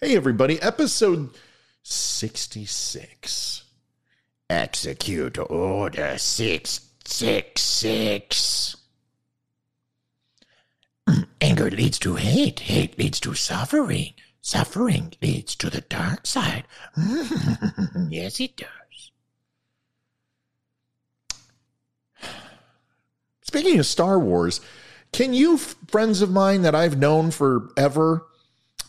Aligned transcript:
Hey, 0.00 0.14
everybody, 0.14 0.62
episode 0.62 1.30
66. 1.82 3.64
Execute 4.48 5.36
Order 5.50 6.16
666. 6.16 8.76
Anger 11.40 11.70
leads 11.72 11.98
to 11.98 12.14
hate. 12.14 12.60
Hate 12.60 12.96
leads 12.96 13.18
to 13.18 13.34
suffering. 13.34 14.14
Suffering 14.40 15.14
leads 15.20 15.56
to 15.56 15.68
the 15.68 15.80
dark 15.80 16.28
side. 16.28 16.62
yes, 18.08 18.38
it 18.38 18.56
does. 18.56 18.68
Speaking 23.42 23.80
of 23.80 23.86
Star 23.86 24.20
Wars, 24.20 24.60
can 25.12 25.34
you, 25.34 25.58
friends 25.58 26.22
of 26.22 26.30
mine 26.30 26.62
that 26.62 26.76
I've 26.76 26.98
known 26.98 27.32
forever, 27.32 28.28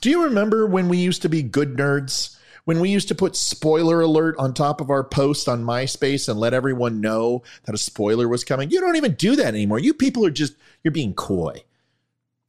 do 0.02 0.09
you 0.09 0.23
remember 0.23 0.66
when 0.66 0.89
we 0.89 0.98
used 0.98 1.21
to 1.23 1.30
be 1.30 1.44
good 1.44 1.76
nerds? 1.76 2.38
When 2.66 2.80
we 2.80 2.89
used 2.89 3.08
to 3.08 3.16
put 3.16 3.35
spoiler 3.35 4.02
alert 4.02 4.36
on 4.38 4.53
top 4.53 4.80
of 4.80 4.91
our 4.91 5.03
post 5.03 5.47
on 5.47 5.64
MySpace 5.64 6.30
and 6.30 6.39
let 6.39 6.53
everyone 6.53 7.02
know 7.02 7.41
that 7.64 7.73
a 7.73 7.80
spoiler 7.80 8.28
was 8.28 8.44
coming? 8.44 8.69
You 8.69 8.80
don't 8.80 8.95
even 8.95 9.16
do 9.16 9.36
that 9.38 9.47
anymore. 9.47 9.80
You 9.80 9.94
people 9.94 10.25
are 10.25 10.31
just, 10.31 10.53
you're 10.83 10.91
being 10.91 11.14
coy. 11.14 11.64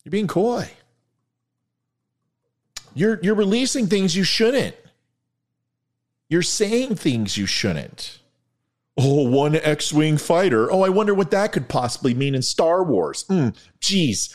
You're 0.04 0.10
being 0.10 0.26
coy. 0.26 0.70
You're 2.94 3.20
you're 3.22 3.34
releasing 3.34 3.86
things 3.86 4.16
you 4.16 4.24
shouldn't. 4.24 4.76
You're 6.28 6.42
saying 6.42 6.96
things 6.96 7.36
you 7.36 7.46
shouldn't. 7.46 8.18
Oh, 8.96 9.28
one 9.28 9.56
X-wing 9.56 10.18
fighter. 10.18 10.70
Oh, 10.70 10.82
I 10.82 10.88
wonder 10.88 11.14
what 11.14 11.30
that 11.30 11.52
could 11.52 11.68
possibly 11.68 12.14
mean 12.14 12.34
in 12.34 12.42
Star 12.42 12.82
Wars. 12.82 13.24
Mm, 13.30 13.56
geez, 13.80 14.34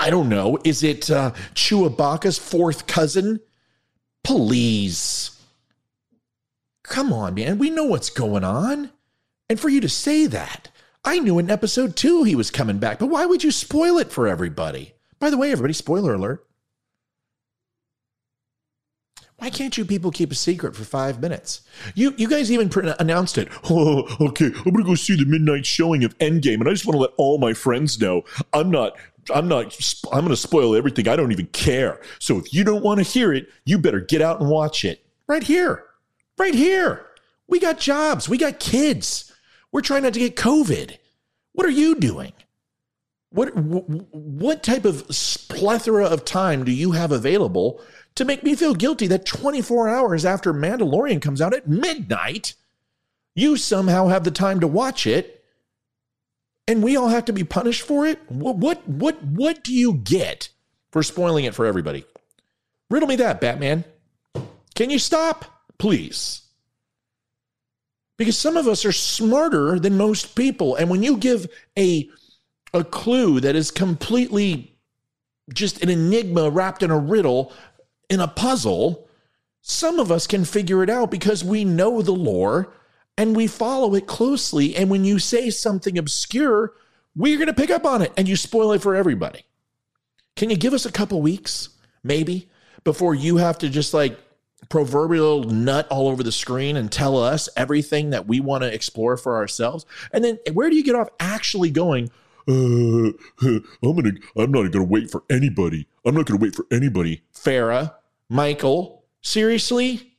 I 0.00 0.08
don't 0.08 0.30
know. 0.30 0.58
Is 0.64 0.82
it 0.82 1.10
uh, 1.10 1.32
Chewbacca's 1.54 2.38
fourth 2.38 2.86
cousin? 2.86 3.40
Please, 4.24 5.38
come 6.82 7.12
on, 7.12 7.34
man. 7.34 7.58
We 7.58 7.68
know 7.68 7.84
what's 7.84 8.08
going 8.08 8.42
on, 8.42 8.90
and 9.50 9.60
for 9.60 9.68
you 9.68 9.80
to 9.82 9.90
say 9.90 10.26
that, 10.26 10.70
I 11.04 11.18
knew 11.18 11.38
in 11.38 11.50
episode 11.50 11.96
two 11.96 12.24
he 12.24 12.34
was 12.34 12.50
coming 12.50 12.78
back, 12.78 12.98
but 12.98 13.08
why 13.08 13.26
would 13.26 13.44
you 13.44 13.50
spoil 13.50 13.98
it 13.98 14.10
for 14.10 14.26
everybody? 14.26 14.94
By 15.18 15.28
the 15.28 15.36
way, 15.36 15.52
everybody, 15.52 15.74
spoiler 15.74 16.14
alert. 16.14 16.46
Why 19.40 19.48
can't 19.48 19.76
you 19.78 19.86
people 19.86 20.10
keep 20.10 20.30
a 20.32 20.34
secret 20.34 20.76
for 20.76 20.84
five 20.84 21.18
minutes? 21.18 21.62
You 21.94 22.12
you 22.18 22.28
guys 22.28 22.52
even 22.52 22.70
announced 22.98 23.38
it. 23.38 23.48
Oh, 23.70 24.06
okay, 24.28 24.46
I'm 24.66 24.72
gonna 24.72 24.84
go 24.84 24.94
see 24.94 25.16
the 25.16 25.24
midnight 25.24 25.64
showing 25.64 26.04
of 26.04 26.16
Endgame, 26.18 26.60
and 26.60 26.68
I 26.68 26.72
just 26.72 26.84
want 26.84 26.96
to 26.96 27.00
let 27.00 27.12
all 27.16 27.38
my 27.38 27.54
friends 27.54 27.98
know 27.98 28.22
I'm 28.52 28.70
not. 28.70 28.96
I'm 29.32 29.48
not. 29.48 29.76
I'm 30.12 30.22
gonna 30.24 30.36
spoil 30.36 30.74
everything. 30.74 31.08
I 31.08 31.16
don't 31.16 31.32
even 31.32 31.46
care. 31.46 32.00
So 32.18 32.38
if 32.38 32.52
you 32.52 32.64
don't 32.64 32.82
want 32.82 32.98
to 32.98 33.04
hear 33.04 33.32
it, 33.32 33.48
you 33.64 33.78
better 33.78 34.00
get 34.00 34.22
out 34.22 34.40
and 34.40 34.48
watch 34.48 34.84
it 34.84 35.04
right 35.26 35.42
here, 35.42 35.84
right 36.38 36.54
here. 36.54 37.06
We 37.46 37.58
got 37.58 37.78
jobs. 37.78 38.28
We 38.28 38.38
got 38.38 38.60
kids. 38.60 39.32
We're 39.72 39.80
trying 39.80 40.02
not 40.02 40.14
to 40.14 40.20
get 40.20 40.36
COVID. 40.36 40.96
What 41.52 41.66
are 41.66 41.70
you 41.70 41.96
doing? 41.96 42.32
What 43.30 43.50
what 43.50 44.62
type 44.62 44.84
of 44.84 45.06
plethora 45.48 46.06
of 46.06 46.24
time 46.24 46.64
do 46.64 46.72
you 46.72 46.92
have 46.92 47.12
available 47.12 47.80
to 48.16 48.24
make 48.24 48.42
me 48.42 48.56
feel 48.56 48.74
guilty 48.74 49.06
that 49.06 49.24
24 49.24 49.88
hours 49.88 50.24
after 50.24 50.52
Mandalorian 50.52 51.22
comes 51.22 51.40
out 51.40 51.54
at 51.54 51.68
midnight, 51.68 52.54
you 53.34 53.56
somehow 53.56 54.08
have 54.08 54.24
the 54.24 54.32
time 54.32 54.58
to 54.60 54.66
watch 54.66 55.06
it 55.06 55.39
and 56.70 56.82
we 56.82 56.96
all 56.96 57.08
have 57.08 57.24
to 57.26 57.32
be 57.32 57.44
punished 57.44 57.82
for 57.82 58.06
it? 58.06 58.20
What 58.28 58.56
what 58.56 58.86
what 58.88 59.22
what 59.22 59.64
do 59.64 59.74
you 59.74 59.94
get 59.94 60.50
for 60.92 61.02
spoiling 61.02 61.44
it 61.44 61.54
for 61.54 61.66
everybody? 61.66 62.04
Riddle 62.88 63.08
me 63.08 63.16
that, 63.16 63.40
Batman. 63.40 63.84
Can 64.74 64.90
you 64.90 64.98
stop? 64.98 65.44
Please 65.78 66.42
because 68.20 68.36
some 68.36 68.58
of 68.58 68.68
us 68.68 68.84
are 68.84 68.92
smarter 68.92 69.78
than 69.78 69.96
most 69.96 70.34
people. 70.34 70.76
And 70.76 70.90
when 70.90 71.02
you 71.02 71.16
give 71.16 71.46
a, 71.78 72.06
a 72.74 72.84
clue 72.84 73.40
that 73.40 73.56
is 73.56 73.70
completely 73.70 74.76
just 75.54 75.82
an 75.82 75.88
enigma 75.88 76.50
wrapped 76.50 76.82
in 76.82 76.90
a 76.90 76.98
riddle, 76.98 77.50
in 78.10 78.20
a 78.20 78.28
puzzle, 78.28 79.08
some 79.62 79.98
of 79.98 80.12
us 80.12 80.26
can 80.26 80.44
figure 80.44 80.82
it 80.82 80.90
out 80.90 81.10
because 81.10 81.42
we 81.42 81.64
know 81.64 82.02
the 82.02 82.12
lore 82.12 82.74
and 83.20 83.36
we 83.36 83.46
follow 83.46 83.94
it 83.94 84.06
closely. 84.06 84.74
And 84.74 84.88
when 84.88 85.04
you 85.04 85.18
say 85.18 85.50
something 85.50 85.98
obscure, 85.98 86.72
we're 87.14 87.36
going 87.36 87.48
to 87.48 87.52
pick 87.52 87.68
up 87.68 87.84
on 87.84 88.00
it 88.00 88.14
and 88.16 88.26
you 88.26 88.34
spoil 88.34 88.72
it 88.72 88.80
for 88.80 88.94
everybody. 88.94 89.44
Can 90.36 90.48
you 90.48 90.56
give 90.56 90.72
us 90.72 90.86
a 90.86 90.92
couple 90.92 91.20
weeks, 91.20 91.68
maybe, 92.02 92.48
before 92.82 93.14
you 93.14 93.36
have 93.36 93.58
to 93.58 93.68
just 93.68 93.92
like 93.92 94.18
proverbial 94.70 95.44
nut 95.44 95.86
all 95.90 96.08
over 96.08 96.22
the 96.22 96.32
screen 96.32 96.78
and 96.78 96.90
tell 96.90 97.22
us 97.22 97.46
everything 97.58 98.08
that 98.08 98.26
we 98.26 98.40
want 98.40 98.62
to 98.62 98.72
explore 98.72 99.18
for 99.18 99.36
ourselves? 99.36 99.84
And 100.14 100.24
then 100.24 100.38
where 100.54 100.70
do 100.70 100.76
you 100.76 100.82
get 100.82 100.94
off 100.94 101.10
actually 101.20 101.70
going, 101.70 102.10
uh, 102.48 102.52
I'm 103.42 103.62
gonna 103.82 104.12
I'm 104.34 104.50
not 104.50 104.72
gonna 104.72 104.84
wait 104.84 105.10
for 105.10 105.24
anybody. 105.28 105.86
I'm 106.06 106.14
not 106.14 106.24
gonna 106.24 106.40
wait 106.40 106.54
for 106.54 106.64
anybody. 106.70 107.20
Farah, 107.34 107.92
Michael, 108.30 109.04
seriously? 109.20 110.09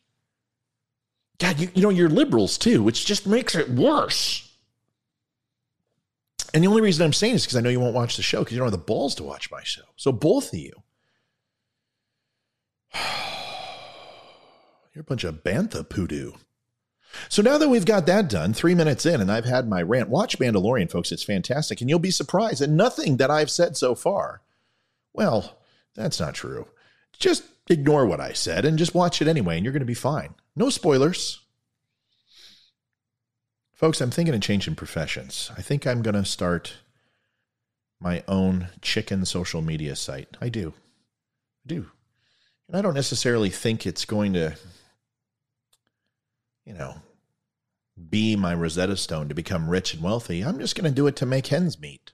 God, 1.41 1.59
you, 1.59 1.69
you 1.74 1.81
know, 1.81 1.90
you're 1.90 2.07
liberals 2.07 2.59
too, 2.59 2.84
which 2.84 3.03
just 3.03 3.25
makes 3.25 3.56
it 3.56 3.68
worse. 3.68 4.47
And 6.53 6.63
the 6.63 6.68
only 6.68 6.84
reason 6.84 7.03
I'm 7.03 7.13
saying 7.13 7.34
this 7.34 7.41
is 7.41 7.47
because 7.47 7.57
I 7.57 7.62
know 7.62 7.72
you 7.72 7.79
won't 7.79 7.96
watch 7.96 8.16
the 8.16 8.22
show 8.22 8.40
because 8.40 8.53
you 8.53 8.59
don't 8.59 8.68
have 8.68 8.79
the 8.79 8.85
balls 8.85 9.16
to 9.16 9.24
watch 9.24 9.50
my 9.50 9.63
show. 9.63 9.81
So 9.96 10.12
both 10.12 10.53
of 10.53 10.59
you. 10.59 10.72
You're 14.94 15.01
a 15.01 15.03
bunch 15.03 15.24
of 15.24 15.44
bantha 15.44 15.90
poodoo. 15.90 16.34
So 17.28 17.41
now 17.41 17.57
that 17.57 17.69
we've 17.69 17.85
got 17.85 18.06
that 18.06 18.30
done, 18.30 18.53
three 18.53 18.75
minutes 18.75 19.07
in, 19.07 19.19
and 19.19 19.31
I've 19.31 19.46
had 19.46 19.68
my 19.68 19.81
rant, 19.81 20.09
watch 20.09 20.38
Mandalorian, 20.38 20.91
folks. 20.91 21.12
It's 21.12 21.24
fantastic. 21.24 21.81
And 21.81 21.90
you'll 21.90 21.97
be 21.97 22.12
surprised 22.12 22.62
at 22.62 22.69
nothing 22.69 23.18
that 23.18 23.31
I've 23.31 23.50
said 23.50 23.75
so 23.75 23.96
far. 23.96 24.41
Well, 25.12 25.57
that's 25.96 26.19
not 26.19 26.35
true. 26.35 26.68
Just 27.18 27.44
ignore 27.70 28.06
what 28.06 28.20
I 28.20 28.34
said 28.34 28.66
and 28.66 28.78
just 28.78 28.96
watch 28.96 29.22
it 29.22 29.28
anyway, 29.28 29.56
and 29.56 29.64
you're 29.64 29.74
going 29.74 29.82
to 29.82 29.86
be 29.86 29.94
fine. 29.94 30.36
No 30.56 30.70
spoilers. 30.70 31.40
Folks, 33.74 34.02
I'm 34.02 34.12
thinking 34.12 34.36
of 34.36 34.42
changing 34.42 34.76
professions. 34.76 35.52
I 35.58 35.62
think 35.62 35.88
I'm 35.88 36.02
going 36.02 36.16
to 36.16 36.26
start 36.26 36.78
my 38.00 38.24
own 38.28 38.70
chicken 38.82 39.26
social 39.26 39.62
media 39.62 39.96
site. 39.96 40.38
I 40.40 40.50
do. 40.50 40.74
I 41.66 41.68
do. 41.68 41.92
And 42.68 42.78
I 42.78 42.82
don't 42.82 42.94
necessarily 42.94 43.50
think 43.50 43.86
it's 43.86 44.06
going 44.06 44.34
to 44.34 44.56
you 46.66 46.74
know, 46.74 46.96
be 48.10 48.36
my 48.36 48.54
Rosetta 48.54 48.98
Stone 48.98 49.30
to 49.30 49.36
become 49.36 49.70
rich 49.70 49.94
and 49.94 50.04
wealthy. 50.04 50.42
I'm 50.42 50.60
just 50.60 50.76
going 50.76 50.90
to 50.90 50.96
do 50.96 51.08
it 51.08 51.16
to 51.18 51.26
make 51.26 51.48
hens 51.48 51.80
meet. 51.80 52.12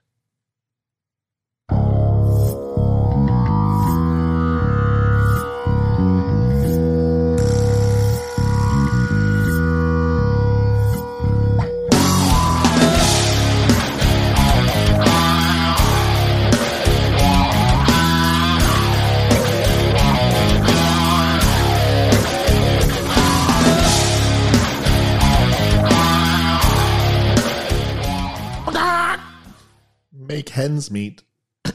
Make 30.28 30.50
hens 30.50 30.92
meet. 30.92 31.24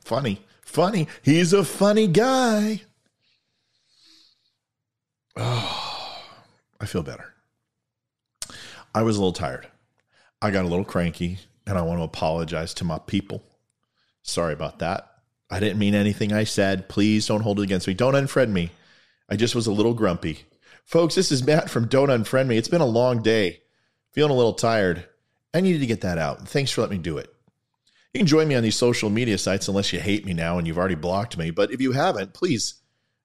funny, 0.00 0.40
funny. 0.62 1.08
He's 1.22 1.52
a 1.52 1.64
funny 1.64 2.06
guy. 2.06 2.82
Oh, 5.36 6.22
I 6.80 6.86
feel 6.86 7.02
better. 7.02 7.34
I 8.94 9.02
was 9.02 9.16
a 9.16 9.20
little 9.20 9.32
tired. 9.32 9.66
I 10.40 10.50
got 10.50 10.64
a 10.64 10.68
little 10.68 10.84
cranky, 10.84 11.38
and 11.66 11.76
I 11.76 11.82
want 11.82 11.98
to 11.98 12.04
apologize 12.04 12.74
to 12.74 12.84
my 12.84 12.98
people. 12.98 13.42
Sorry 14.22 14.52
about 14.52 14.78
that. 14.78 15.10
I 15.50 15.58
didn't 15.60 15.78
mean 15.78 15.94
anything 15.94 16.32
I 16.32 16.44
said. 16.44 16.88
Please 16.88 17.26
don't 17.26 17.42
hold 17.42 17.58
it 17.60 17.64
against 17.64 17.86
me. 17.86 17.94
Don't 17.94 18.14
unfriend 18.14 18.50
me. 18.50 18.70
I 19.28 19.36
just 19.36 19.54
was 19.54 19.66
a 19.66 19.72
little 19.72 19.94
grumpy. 19.94 20.40
Folks, 20.84 21.14
this 21.14 21.32
is 21.32 21.44
Matt 21.44 21.70
from 21.70 21.88
Don't 21.88 22.08
Unfriend 22.08 22.46
Me. 22.46 22.58
It's 22.58 22.68
been 22.68 22.80
a 22.80 22.86
long 22.86 23.22
day. 23.22 23.62
Feeling 24.12 24.30
a 24.30 24.36
little 24.36 24.52
tired. 24.52 25.06
I 25.52 25.60
needed 25.60 25.80
to 25.80 25.86
get 25.86 26.02
that 26.02 26.18
out. 26.18 26.46
Thanks 26.46 26.70
for 26.70 26.82
letting 26.82 26.98
me 26.98 27.02
do 27.02 27.18
it. 27.18 27.33
You 28.14 28.20
can 28.20 28.28
join 28.28 28.46
me 28.46 28.54
on 28.54 28.62
these 28.62 28.76
social 28.76 29.10
media 29.10 29.36
sites 29.38 29.66
unless 29.66 29.92
you 29.92 29.98
hate 29.98 30.24
me 30.24 30.34
now 30.34 30.56
and 30.56 30.68
you've 30.68 30.78
already 30.78 30.94
blocked 30.94 31.36
me. 31.36 31.50
But 31.50 31.72
if 31.72 31.80
you 31.80 31.90
haven't, 31.90 32.32
please 32.32 32.74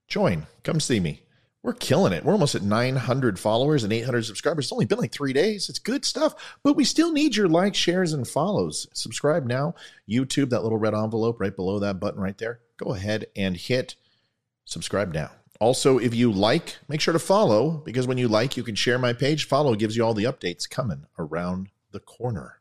join. 0.08 0.48
Come 0.64 0.80
see 0.80 1.00
me. 1.00 1.22
We're 1.62 1.74
killing 1.74 2.12
it. 2.12 2.26
We're 2.26 2.34
almost 2.34 2.56
at 2.56 2.64
900 2.64 3.38
followers 3.38 3.84
and 3.84 3.94
800 3.94 4.26
subscribers. 4.26 4.66
It's 4.66 4.72
only 4.72 4.88
been 4.88 4.98
like 4.98 5.12
three 5.12 5.32
days. 5.32 5.70
It's 5.70 5.78
good 5.78 6.06
stuff, 6.06 6.58
but 6.64 6.76
we 6.76 6.86
still 6.86 7.12
need 7.12 7.36
your 7.36 7.48
likes, 7.48 7.78
shares, 7.78 8.14
and 8.14 8.28
follows. 8.28 8.88
Subscribe 8.94 9.46
now. 9.46 9.76
YouTube, 10.10 10.50
that 10.50 10.64
little 10.64 10.80
red 10.80 10.96
envelope 10.96 11.40
right 11.40 11.56
below 11.56 11.78
that 11.80 12.00
button 12.00 12.22
right 12.22 12.38
there. 12.40 12.62
Go 12.78 12.96
ahead 12.96 13.28
and 13.36 13.58
hit 13.58 13.96
subscribe 14.66 15.14
now. 15.14 15.30
Also, 15.60 16.00
if 16.00 16.16
you 16.16 16.32
like, 16.32 16.78
make 16.88 17.02
sure 17.02 17.12
to 17.12 17.20
follow 17.20 17.84
because 17.86 18.08
when 18.08 18.18
you 18.18 18.28
like, 18.28 18.58
you 18.58 18.64
can 18.64 18.76
share 18.76 18.98
my 18.98 19.14
page. 19.14 19.46
Follow 19.46 19.76
gives 19.76 19.96
you 19.96 20.04
all 20.04 20.16
the 20.16 20.24
updates 20.24 20.68
coming 20.68 21.06
around 21.20 21.68
the 21.92 22.00
corner. 22.00 22.59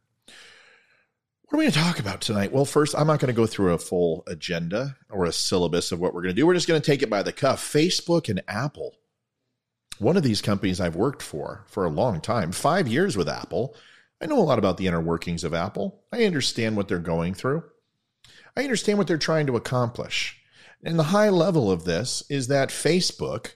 What 1.48 1.56
are 1.56 1.58
we 1.60 1.64
going 1.64 1.72
to 1.72 1.78
talk 1.80 1.98
about 1.98 2.20
tonight? 2.20 2.52
Well, 2.52 2.66
first, 2.66 2.94
I'm 2.94 3.06
not 3.06 3.20
going 3.20 3.32
to 3.34 3.36
go 3.36 3.46
through 3.46 3.72
a 3.72 3.78
full 3.78 4.22
agenda 4.26 4.98
or 5.08 5.24
a 5.24 5.32
syllabus 5.32 5.92
of 5.92 5.98
what 5.98 6.12
we're 6.12 6.20
going 6.20 6.34
to 6.34 6.38
do. 6.38 6.46
We're 6.46 6.52
just 6.52 6.68
going 6.68 6.78
to 6.78 6.84
take 6.84 7.00
it 7.00 7.08
by 7.08 7.22
the 7.22 7.32
cuff. 7.32 7.64
Facebook 7.64 8.28
and 8.28 8.42
Apple. 8.46 8.96
One 9.98 10.18
of 10.18 10.22
these 10.22 10.42
companies 10.42 10.78
I've 10.78 10.94
worked 10.94 11.22
for 11.22 11.64
for 11.66 11.86
a 11.86 11.90
long 11.90 12.20
time, 12.20 12.52
five 12.52 12.86
years 12.86 13.16
with 13.16 13.30
Apple. 13.30 13.74
I 14.20 14.26
know 14.26 14.38
a 14.38 14.40
lot 14.40 14.58
about 14.58 14.76
the 14.76 14.88
inner 14.88 15.00
workings 15.00 15.42
of 15.42 15.54
Apple. 15.54 16.02
I 16.12 16.24
understand 16.24 16.76
what 16.76 16.86
they're 16.86 16.98
going 16.98 17.32
through. 17.32 17.64
I 18.54 18.64
understand 18.64 18.98
what 18.98 19.06
they're 19.06 19.16
trying 19.16 19.46
to 19.46 19.56
accomplish. 19.56 20.38
And 20.84 20.98
the 20.98 21.04
high 21.04 21.30
level 21.30 21.70
of 21.70 21.84
this 21.84 22.22
is 22.28 22.48
that 22.48 22.68
Facebook 22.68 23.54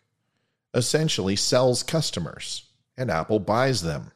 essentially 0.72 1.36
sells 1.36 1.82
customers 1.82 2.70
and 2.96 3.10
Apple 3.10 3.38
buys 3.38 3.82
them. 3.82 4.12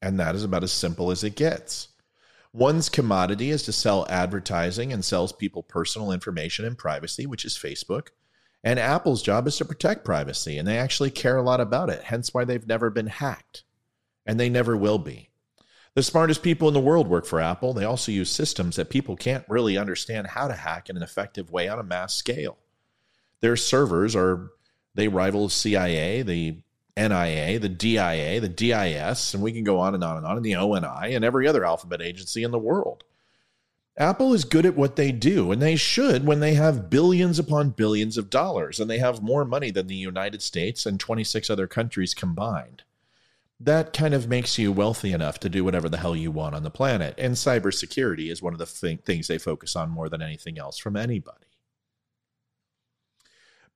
And 0.00 0.18
that 0.18 0.34
is 0.34 0.42
about 0.42 0.64
as 0.64 0.72
simple 0.72 1.10
as 1.10 1.22
it 1.22 1.36
gets. 1.36 1.88
One's 2.58 2.88
commodity 2.88 3.50
is 3.50 3.62
to 3.62 3.72
sell 3.72 4.04
advertising 4.10 4.92
and 4.92 5.04
sells 5.04 5.30
people 5.30 5.62
personal 5.62 6.10
information 6.10 6.64
and 6.64 6.76
privacy, 6.76 7.24
which 7.24 7.44
is 7.44 7.56
Facebook. 7.56 8.08
And 8.64 8.80
Apple's 8.80 9.22
job 9.22 9.46
is 9.46 9.56
to 9.58 9.64
protect 9.64 10.04
privacy, 10.04 10.58
and 10.58 10.66
they 10.66 10.76
actually 10.76 11.12
care 11.12 11.36
a 11.36 11.42
lot 11.42 11.60
about 11.60 11.88
it, 11.88 12.02
hence 12.02 12.34
why 12.34 12.44
they've 12.44 12.66
never 12.66 12.90
been 12.90 13.06
hacked. 13.06 13.62
And 14.26 14.40
they 14.40 14.48
never 14.48 14.76
will 14.76 14.98
be. 14.98 15.30
The 15.94 16.02
smartest 16.02 16.42
people 16.42 16.66
in 16.66 16.74
the 16.74 16.80
world 16.80 17.06
work 17.06 17.26
for 17.26 17.40
Apple. 17.40 17.74
They 17.74 17.84
also 17.84 18.10
use 18.10 18.28
systems 18.28 18.74
that 18.74 18.90
people 18.90 19.14
can't 19.14 19.44
really 19.48 19.78
understand 19.78 20.26
how 20.26 20.48
to 20.48 20.54
hack 20.54 20.90
in 20.90 20.96
an 20.96 21.02
effective 21.04 21.52
way 21.52 21.68
on 21.68 21.78
a 21.78 21.84
mass 21.84 22.16
scale. 22.16 22.58
Their 23.40 23.54
servers 23.54 24.16
are, 24.16 24.50
they 24.96 25.06
rival 25.06 25.48
CIA, 25.48 26.22
the 26.22 26.58
NIA, 26.98 27.58
the 27.58 27.68
DIA, 27.68 28.40
the 28.40 28.48
DIS, 28.48 29.32
and 29.34 29.42
we 29.42 29.52
can 29.52 29.64
go 29.64 29.78
on 29.78 29.94
and 29.94 30.02
on 30.02 30.16
and 30.16 30.26
on, 30.26 30.36
and 30.36 30.44
the 30.44 30.56
ONI, 30.56 31.14
and 31.14 31.24
every 31.24 31.46
other 31.46 31.64
alphabet 31.64 32.02
agency 32.02 32.42
in 32.42 32.50
the 32.50 32.58
world. 32.58 33.04
Apple 33.96 34.32
is 34.32 34.44
good 34.44 34.64
at 34.64 34.76
what 34.76 34.94
they 34.94 35.10
do, 35.10 35.50
and 35.50 35.60
they 35.60 35.74
should 35.74 36.24
when 36.24 36.38
they 36.38 36.54
have 36.54 36.88
billions 36.88 37.38
upon 37.38 37.70
billions 37.70 38.16
of 38.16 38.30
dollars, 38.30 38.78
and 38.78 38.88
they 38.88 38.98
have 38.98 39.22
more 39.22 39.44
money 39.44 39.72
than 39.72 39.88
the 39.88 39.94
United 39.94 40.40
States 40.40 40.86
and 40.86 41.00
26 41.00 41.50
other 41.50 41.66
countries 41.66 42.14
combined. 42.14 42.84
That 43.58 43.92
kind 43.92 44.14
of 44.14 44.28
makes 44.28 44.56
you 44.56 44.70
wealthy 44.70 45.12
enough 45.12 45.40
to 45.40 45.48
do 45.48 45.64
whatever 45.64 45.88
the 45.88 45.96
hell 45.96 46.14
you 46.14 46.30
want 46.30 46.54
on 46.54 46.62
the 46.62 46.70
planet. 46.70 47.16
And 47.18 47.34
cybersecurity 47.34 48.30
is 48.30 48.40
one 48.40 48.52
of 48.52 48.60
the 48.60 48.66
th- 48.66 49.00
things 49.00 49.26
they 49.26 49.38
focus 49.38 49.74
on 49.74 49.90
more 49.90 50.08
than 50.08 50.22
anything 50.22 50.60
else 50.60 50.78
from 50.78 50.94
anybody. 50.94 51.47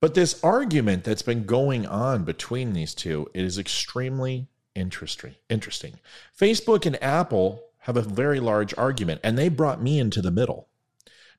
But 0.03 0.15
this 0.15 0.43
argument 0.43 1.05
that's 1.05 1.21
been 1.21 1.45
going 1.45 1.85
on 1.85 2.25
between 2.25 2.73
these 2.73 2.93
two 2.93 3.29
is 3.33 3.57
extremely 3.57 4.49
interesting. 4.75 5.35
Interesting. 5.49 5.93
Facebook 6.37 6.85
and 6.85 7.01
Apple 7.01 7.63
have 7.77 7.95
a 7.95 8.01
very 8.01 8.41
large 8.41 8.77
argument, 8.77 9.21
and 9.23 9.37
they 9.37 9.47
brought 9.47 9.81
me 9.81 9.99
into 9.99 10.21
the 10.21 10.29
middle. 10.29 10.67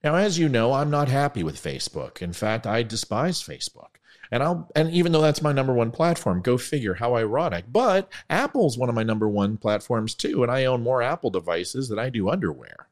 Now, 0.02 0.14
as 0.14 0.38
you 0.38 0.49
know, 0.49 0.72
I'm 0.72 0.88
not 0.88 1.08
happy 1.08 1.43
with 1.43 1.62
Facebook. 1.62 2.22
In 2.22 2.32
fact, 2.32 2.66
I 2.66 2.82
despise 2.82 3.43
Facebook. 3.43 3.96
And 4.31 4.43
I'll 4.43 4.70
and 4.75 4.90
even 4.93 5.12
though 5.12 5.20
that's 5.20 5.43
my 5.43 5.52
number 5.52 5.75
one 5.75 5.90
platform, 5.90 6.40
go 6.40 6.56
figure 6.56 6.94
how 6.94 7.17
ironic. 7.17 7.67
But 7.70 8.10
Apple's 8.31 8.78
one 8.78 8.88
of 8.88 8.94
my 8.94 9.02
number 9.02 9.28
one 9.28 9.58
platforms 9.58 10.14
too, 10.14 10.43
and 10.43 10.50
I 10.50 10.64
own 10.64 10.82
more 10.82 11.02
Apple 11.02 11.28
devices 11.28 11.90
than 11.90 11.99
I 11.99 12.08
do 12.08 12.31
underwear. 12.31 12.88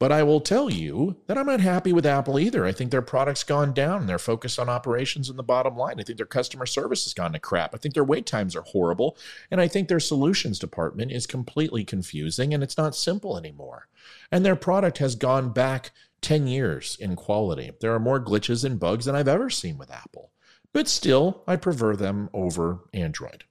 But 0.00 0.10
I 0.10 0.24
will 0.24 0.40
tell 0.40 0.68
you 0.68 1.16
that 1.26 1.38
I'm 1.38 1.46
not 1.46 1.60
happy 1.60 1.92
with 1.92 2.04
Apple 2.04 2.38
either. 2.38 2.66
I 2.66 2.72
think 2.72 2.90
their 2.90 3.00
product's 3.00 3.44
gone 3.44 3.72
down. 3.72 4.06
They're 4.06 4.18
focused 4.18 4.58
on 4.58 4.68
operations 4.68 5.30
and 5.30 5.38
the 5.38 5.44
bottom 5.44 5.76
line. 5.76 6.00
I 6.00 6.02
think 6.02 6.18
their 6.18 6.26
customer 6.26 6.66
service 6.66 7.04
has 7.04 7.14
gone 7.14 7.32
to 7.32 7.38
crap. 7.38 7.74
I 7.74 7.78
think 7.78 7.94
their 7.94 8.04
wait 8.04 8.26
times 8.26 8.56
are 8.56 8.62
horrible. 8.62 9.16
And 9.50 9.60
I 9.60 9.68
think 9.68 9.88
their 9.88 10.00
solutions 10.00 10.58
department 10.58 11.12
is 11.12 11.26
completely 11.26 11.84
confusing 11.84 12.52
and 12.52 12.62
it's 12.62 12.76
not 12.76 12.96
simple 12.96 13.38
anymore. 13.38 13.86
And 14.32 14.44
their 14.44 14.56
product 14.56 14.98
has 14.98 15.14
gone 15.14 15.50
back 15.50 15.92
10 16.22 16.48
years 16.48 16.96
in 16.98 17.14
quality. 17.14 17.70
There 17.80 17.94
are 17.94 18.00
more 18.00 18.18
glitches 18.22 18.64
and 18.64 18.80
bugs 18.80 19.04
than 19.04 19.14
I've 19.14 19.28
ever 19.28 19.48
seen 19.48 19.78
with 19.78 19.92
Apple. 19.92 20.32
But 20.72 20.88
still, 20.88 21.44
I 21.46 21.54
prefer 21.54 21.94
them 21.94 22.30
over 22.34 22.80
Android 22.92 23.44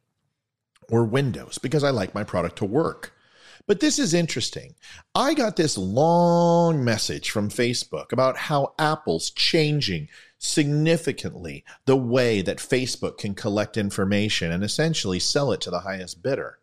or 0.89 1.05
Windows 1.05 1.57
because 1.57 1.83
I 1.83 1.89
like 1.89 2.13
my 2.13 2.25
product 2.25 2.57
to 2.57 2.65
work. 2.65 3.13
But 3.65 3.79
this 3.79 3.97
is 3.97 4.13
interesting. 4.13 4.75
I 5.15 5.33
got 5.33 5.55
this 5.55 5.77
long 5.77 6.83
message 6.83 7.29
from 7.29 7.49
Facebook 7.49 8.11
about 8.11 8.37
how 8.37 8.73
Apple's 8.77 9.29
changing 9.29 10.09
significantly 10.37 11.63
the 11.85 11.95
way 11.95 12.41
that 12.41 12.57
Facebook 12.57 13.17
can 13.17 13.33
collect 13.33 13.77
information 13.77 14.51
and 14.51 14.63
essentially 14.63 15.19
sell 15.19 15.53
it 15.53 15.61
to 15.61 15.71
the 15.71 15.79
highest 15.79 16.21
bidder. 16.21 16.59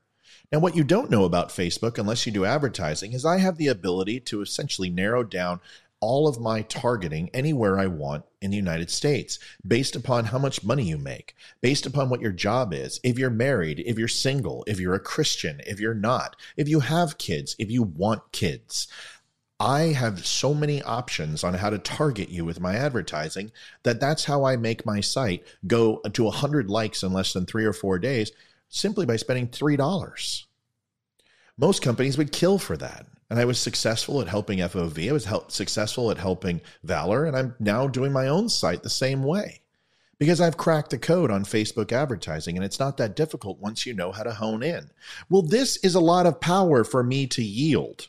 Now, 0.52 0.58
what 0.58 0.76
you 0.76 0.84
don't 0.84 1.10
know 1.10 1.24
about 1.24 1.48
Facebook, 1.48 1.96
unless 1.96 2.26
you 2.26 2.32
do 2.32 2.44
advertising, 2.44 3.12
is 3.12 3.24
I 3.24 3.38
have 3.38 3.56
the 3.56 3.68
ability 3.68 4.20
to 4.20 4.42
essentially 4.42 4.90
narrow 4.90 5.22
down 5.22 5.60
all 6.00 6.26
of 6.26 6.40
my 6.40 6.62
targeting 6.62 7.30
anywhere 7.34 7.78
I 7.78 7.86
want 7.86 8.24
in 8.40 8.50
the 8.50 8.56
United 8.56 8.90
States 8.90 9.38
based 9.66 9.94
upon 9.94 10.26
how 10.26 10.38
much 10.38 10.64
money 10.64 10.84
you 10.84 10.98
make, 10.98 11.34
based 11.60 11.86
upon 11.86 12.08
what 12.08 12.20
your 12.20 12.32
job 12.32 12.72
is, 12.72 13.00
if 13.04 13.18
you're 13.18 13.30
married, 13.30 13.82
if 13.86 13.98
you're 13.98 14.08
single, 14.08 14.64
if 14.66 14.80
you're 14.80 14.94
a 14.94 15.00
Christian, 15.00 15.60
if 15.66 15.78
you're 15.78 15.94
not, 15.94 16.36
if 16.56 16.68
you 16.68 16.80
have 16.80 17.18
kids, 17.18 17.54
if 17.58 17.70
you 17.70 17.82
want 17.82 18.32
kids. 18.32 18.88
I 19.58 19.92
have 19.92 20.26
so 20.26 20.54
many 20.54 20.80
options 20.82 21.44
on 21.44 21.52
how 21.52 21.68
to 21.68 21.78
target 21.78 22.30
you 22.30 22.46
with 22.46 22.60
my 22.60 22.76
advertising 22.76 23.52
that 23.82 24.00
that's 24.00 24.24
how 24.24 24.44
I 24.44 24.56
make 24.56 24.86
my 24.86 25.02
site 25.02 25.46
go 25.66 25.98
to 25.98 26.24
100 26.24 26.70
likes 26.70 27.02
in 27.02 27.12
less 27.12 27.34
than 27.34 27.44
3 27.44 27.66
or 27.66 27.74
4 27.74 27.98
days 27.98 28.32
simply 28.70 29.04
by 29.04 29.16
spending 29.16 29.48
$3. 29.48 30.44
Most 31.58 31.82
companies 31.82 32.16
would 32.16 32.32
kill 32.32 32.56
for 32.56 32.78
that 32.78 33.06
and 33.30 33.38
I 33.38 33.44
was 33.44 33.58
successful 33.58 34.20
at 34.20 34.28
helping 34.28 34.58
FOV. 34.58 35.08
I 35.08 35.12
was 35.12 35.24
help, 35.24 35.50
successful 35.52 36.10
at 36.10 36.18
helping 36.18 36.60
Valor, 36.82 37.24
and 37.24 37.36
I'm 37.36 37.54
now 37.60 37.86
doing 37.86 38.12
my 38.12 38.26
own 38.28 38.48
site 38.48 38.82
the 38.82 38.90
same 38.90 39.22
way 39.22 39.60
because 40.18 40.40
I've 40.40 40.58
cracked 40.58 40.90
the 40.90 40.98
code 40.98 41.30
on 41.30 41.44
Facebook 41.44 41.92
advertising, 41.92 42.56
and 42.56 42.64
it's 42.64 42.78
not 42.78 42.98
that 42.98 43.16
difficult 43.16 43.58
once 43.58 43.86
you 43.86 43.94
know 43.94 44.12
how 44.12 44.24
to 44.24 44.34
hone 44.34 44.62
in. 44.62 44.90
Well, 45.30 45.42
this 45.42 45.78
is 45.78 45.94
a 45.94 46.00
lot 46.00 46.26
of 46.26 46.40
power 46.40 46.84
for 46.84 47.02
me 47.02 47.26
to 47.28 47.42
yield 47.42 48.08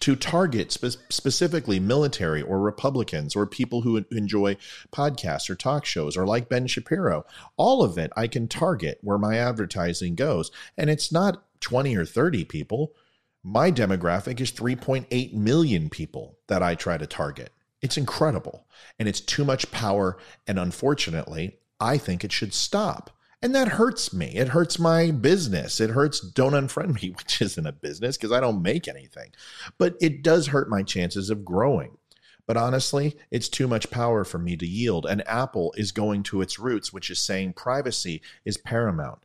to 0.00 0.16
target 0.16 0.72
spe- 0.72 1.00
specifically 1.08 1.80
military 1.80 2.42
or 2.42 2.60
Republicans 2.60 3.34
or 3.34 3.46
people 3.46 3.82
who 3.82 4.04
enjoy 4.10 4.56
podcasts 4.92 5.50
or 5.50 5.54
talk 5.54 5.84
shows 5.84 6.16
or 6.16 6.26
like 6.26 6.48
Ben 6.48 6.66
Shapiro. 6.66 7.24
All 7.56 7.82
of 7.82 7.98
it 7.98 8.12
I 8.16 8.26
can 8.26 8.48
target 8.48 8.98
where 9.02 9.18
my 9.18 9.36
advertising 9.36 10.14
goes. 10.14 10.50
And 10.76 10.88
it's 10.88 11.10
not 11.10 11.44
20 11.60 11.96
or 11.96 12.04
30 12.04 12.44
people. 12.44 12.92
My 13.42 13.70
demographic 13.70 14.40
is 14.40 14.52
3.8 14.52 15.32
million 15.32 15.88
people 15.88 16.38
that 16.48 16.62
I 16.62 16.74
try 16.74 16.98
to 16.98 17.06
target. 17.06 17.52
It's 17.80 17.96
incredible 17.96 18.66
and 18.98 19.08
it's 19.08 19.20
too 19.20 19.44
much 19.44 19.70
power. 19.70 20.18
And 20.46 20.58
unfortunately, 20.58 21.58
I 21.80 21.98
think 21.98 22.24
it 22.24 22.32
should 22.32 22.52
stop. 22.52 23.10
And 23.40 23.54
that 23.54 23.68
hurts 23.68 24.12
me. 24.12 24.34
It 24.34 24.48
hurts 24.48 24.80
my 24.80 25.12
business. 25.12 25.80
It 25.80 25.90
hurts 25.90 26.18
Don't 26.18 26.54
Unfriend 26.54 27.00
Me, 27.00 27.10
which 27.16 27.40
isn't 27.40 27.66
a 27.66 27.72
business 27.72 28.16
because 28.16 28.32
I 28.32 28.40
don't 28.40 28.62
make 28.62 28.88
anything. 28.88 29.30
But 29.78 29.96
it 30.00 30.22
does 30.22 30.48
hurt 30.48 30.68
my 30.68 30.82
chances 30.82 31.30
of 31.30 31.44
growing. 31.44 31.98
But 32.46 32.56
honestly, 32.56 33.16
it's 33.30 33.48
too 33.48 33.68
much 33.68 33.90
power 33.90 34.24
for 34.24 34.38
me 34.38 34.56
to 34.56 34.66
yield. 34.66 35.06
And 35.06 35.26
Apple 35.28 35.72
is 35.76 35.92
going 35.92 36.22
to 36.24 36.40
its 36.40 36.58
roots, 36.58 36.92
which 36.92 37.10
is 37.10 37.20
saying 37.20 37.52
privacy 37.52 38.22
is 38.44 38.56
paramount. 38.56 39.20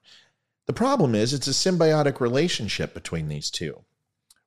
The 0.68 0.74
problem 0.74 1.16
is 1.16 1.34
it's 1.34 1.48
a 1.48 1.52
symbiotic 1.52 2.20
relationship 2.20 2.94
between 2.94 3.30
these 3.30 3.50
two. 3.50 3.84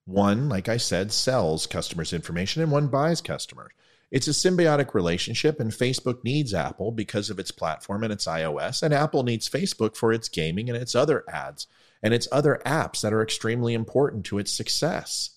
One, 0.07 0.49
like 0.49 0.69
I 0.69 0.77
said, 0.79 1.13
sells 1.13 1.67
customers 1.67 2.13
information 2.13 2.63
and 2.63 2.73
one 2.73 2.89
buys 2.89 3.21
customers. 3.21 3.73
It's 4.11 4.29
a 4.29 4.31
symbiotic 4.31 4.95
relationship, 4.95 5.59
and 5.59 5.73
Facebook 5.73 6.23
needs 6.23 6.55
Apple 6.55 6.93
because 6.93 7.29
of 7.29 7.41
its 7.41 7.51
platform 7.51 8.05
and 8.05 8.13
its 8.13 8.27
iOS, 8.27 8.83
and 8.83 8.95
Apple 8.95 9.25
needs 9.25 9.49
Facebook 9.49 9.97
for 9.97 10.13
its 10.13 10.29
gaming 10.29 10.71
and 10.71 10.79
its 10.79 10.95
other 10.95 11.25
ads 11.29 11.67
and 12.03 12.15
its 12.15 12.29
other 12.31 12.61
apps 12.65 13.01
that 13.01 13.13
are 13.13 13.23
extremely 13.23 13.75
important 13.75 14.25
to 14.27 14.39
its 14.39 14.53
success. 14.53 15.31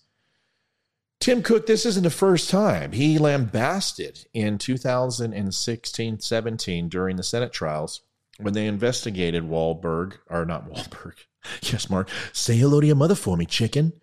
Tim 1.20 1.42
Cook, 1.42 1.66
this 1.66 1.86
isn't 1.86 2.04
the 2.04 2.10
first 2.10 2.50
time. 2.50 2.92
He 2.92 3.18
lambasted 3.18 4.28
in 4.34 4.58
2016 4.58 6.20
17 6.20 6.90
during 6.90 7.16
the 7.16 7.24
Senate 7.24 7.52
trials 7.52 8.02
when 8.40 8.54
they 8.54 8.68
investigated 8.68 9.44
Wahlberg, 9.44 10.18
or 10.30 10.46
not 10.46 10.70
Wahlberg. 10.70 11.14
Yes, 11.62 11.90
Mark. 11.90 12.10
Say 12.34 12.58
hello 12.58 12.82
to 12.82 12.88
your 12.88 12.98
mother 12.98 13.16
for 13.16 13.38
me, 13.38 13.46
chicken. 13.46 13.94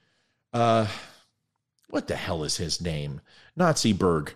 Uh, 0.53 0.87
what 1.89 2.09
the 2.09 2.17
hell 2.17 2.45
is 2.45 2.57
his 2.57 2.81
name? 2.81 3.21
Nazi 3.55 3.93
Berg. 3.93 4.35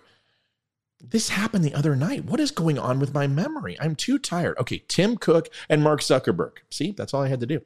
This 1.03 1.29
happened 1.29 1.65
the 1.65 1.73
other 1.73 1.95
night. 1.95 2.25
What 2.25 2.39
is 2.39 2.51
going 2.51 2.77
on 2.77 2.99
with 2.99 3.13
my 3.13 3.25
memory? 3.25 3.75
I'm 3.79 3.95
too 3.95 4.19
tired. 4.19 4.57
Okay, 4.59 4.83
Tim 4.87 5.17
Cook 5.17 5.49
and 5.67 5.81
Mark 5.81 6.01
Zuckerberg. 6.01 6.57
See, 6.69 6.91
that's 6.91 7.13
all 7.13 7.23
I 7.23 7.27
had 7.27 7.39
to 7.39 7.47
do 7.47 7.61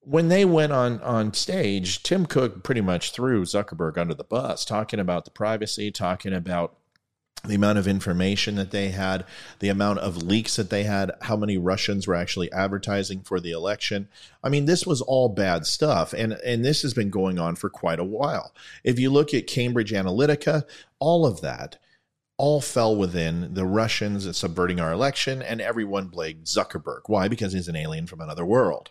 when 0.00 0.28
they 0.28 0.44
went 0.44 0.72
on 0.72 1.00
on 1.02 1.32
stage, 1.34 2.02
Tim 2.02 2.26
Cook 2.26 2.62
pretty 2.64 2.80
much 2.80 3.12
threw 3.12 3.44
Zuckerberg 3.44 3.98
under 3.98 4.14
the 4.14 4.24
bus, 4.24 4.64
talking 4.64 4.98
about 4.98 5.24
the 5.24 5.30
privacy, 5.30 5.90
talking 5.90 6.32
about 6.32 6.76
the 7.44 7.54
amount 7.54 7.78
of 7.78 7.88
information 7.88 8.56
that 8.56 8.70
they 8.70 8.90
had, 8.90 9.24
the 9.60 9.68
amount 9.68 9.98
of 10.00 10.22
leaks 10.22 10.56
that 10.56 10.70
they 10.70 10.84
had, 10.84 11.12
how 11.22 11.36
many 11.36 11.56
Russians 11.56 12.06
were 12.06 12.14
actually 12.14 12.52
advertising 12.52 13.22
for 13.22 13.40
the 13.40 13.52
election. 13.52 14.08
I 14.44 14.48
mean, 14.48 14.66
this 14.66 14.86
was 14.86 15.00
all 15.00 15.28
bad 15.28 15.66
stuff, 15.66 16.12
and 16.12 16.34
and 16.44 16.64
this 16.64 16.82
has 16.82 16.94
been 16.94 17.10
going 17.10 17.38
on 17.38 17.56
for 17.56 17.70
quite 17.70 17.98
a 17.98 18.04
while. 18.04 18.52
If 18.84 18.98
you 18.98 19.10
look 19.10 19.32
at 19.32 19.46
Cambridge 19.46 19.92
Analytica, 19.92 20.64
all 20.98 21.24
of 21.24 21.40
that 21.40 21.78
all 22.36 22.62
fell 22.62 22.96
within 22.96 23.52
the 23.52 23.66
Russians 23.66 24.34
subverting 24.34 24.80
our 24.80 24.92
election, 24.92 25.42
and 25.42 25.60
everyone 25.60 26.06
blamed 26.06 26.44
Zuckerberg. 26.44 27.02
Why? 27.06 27.28
Because 27.28 27.52
he's 27.52 27.68
an 27.68 27.76
alien 27.76 28.06
from 28.06 28.22
another 28.22 28.46
world. 28.46 28.90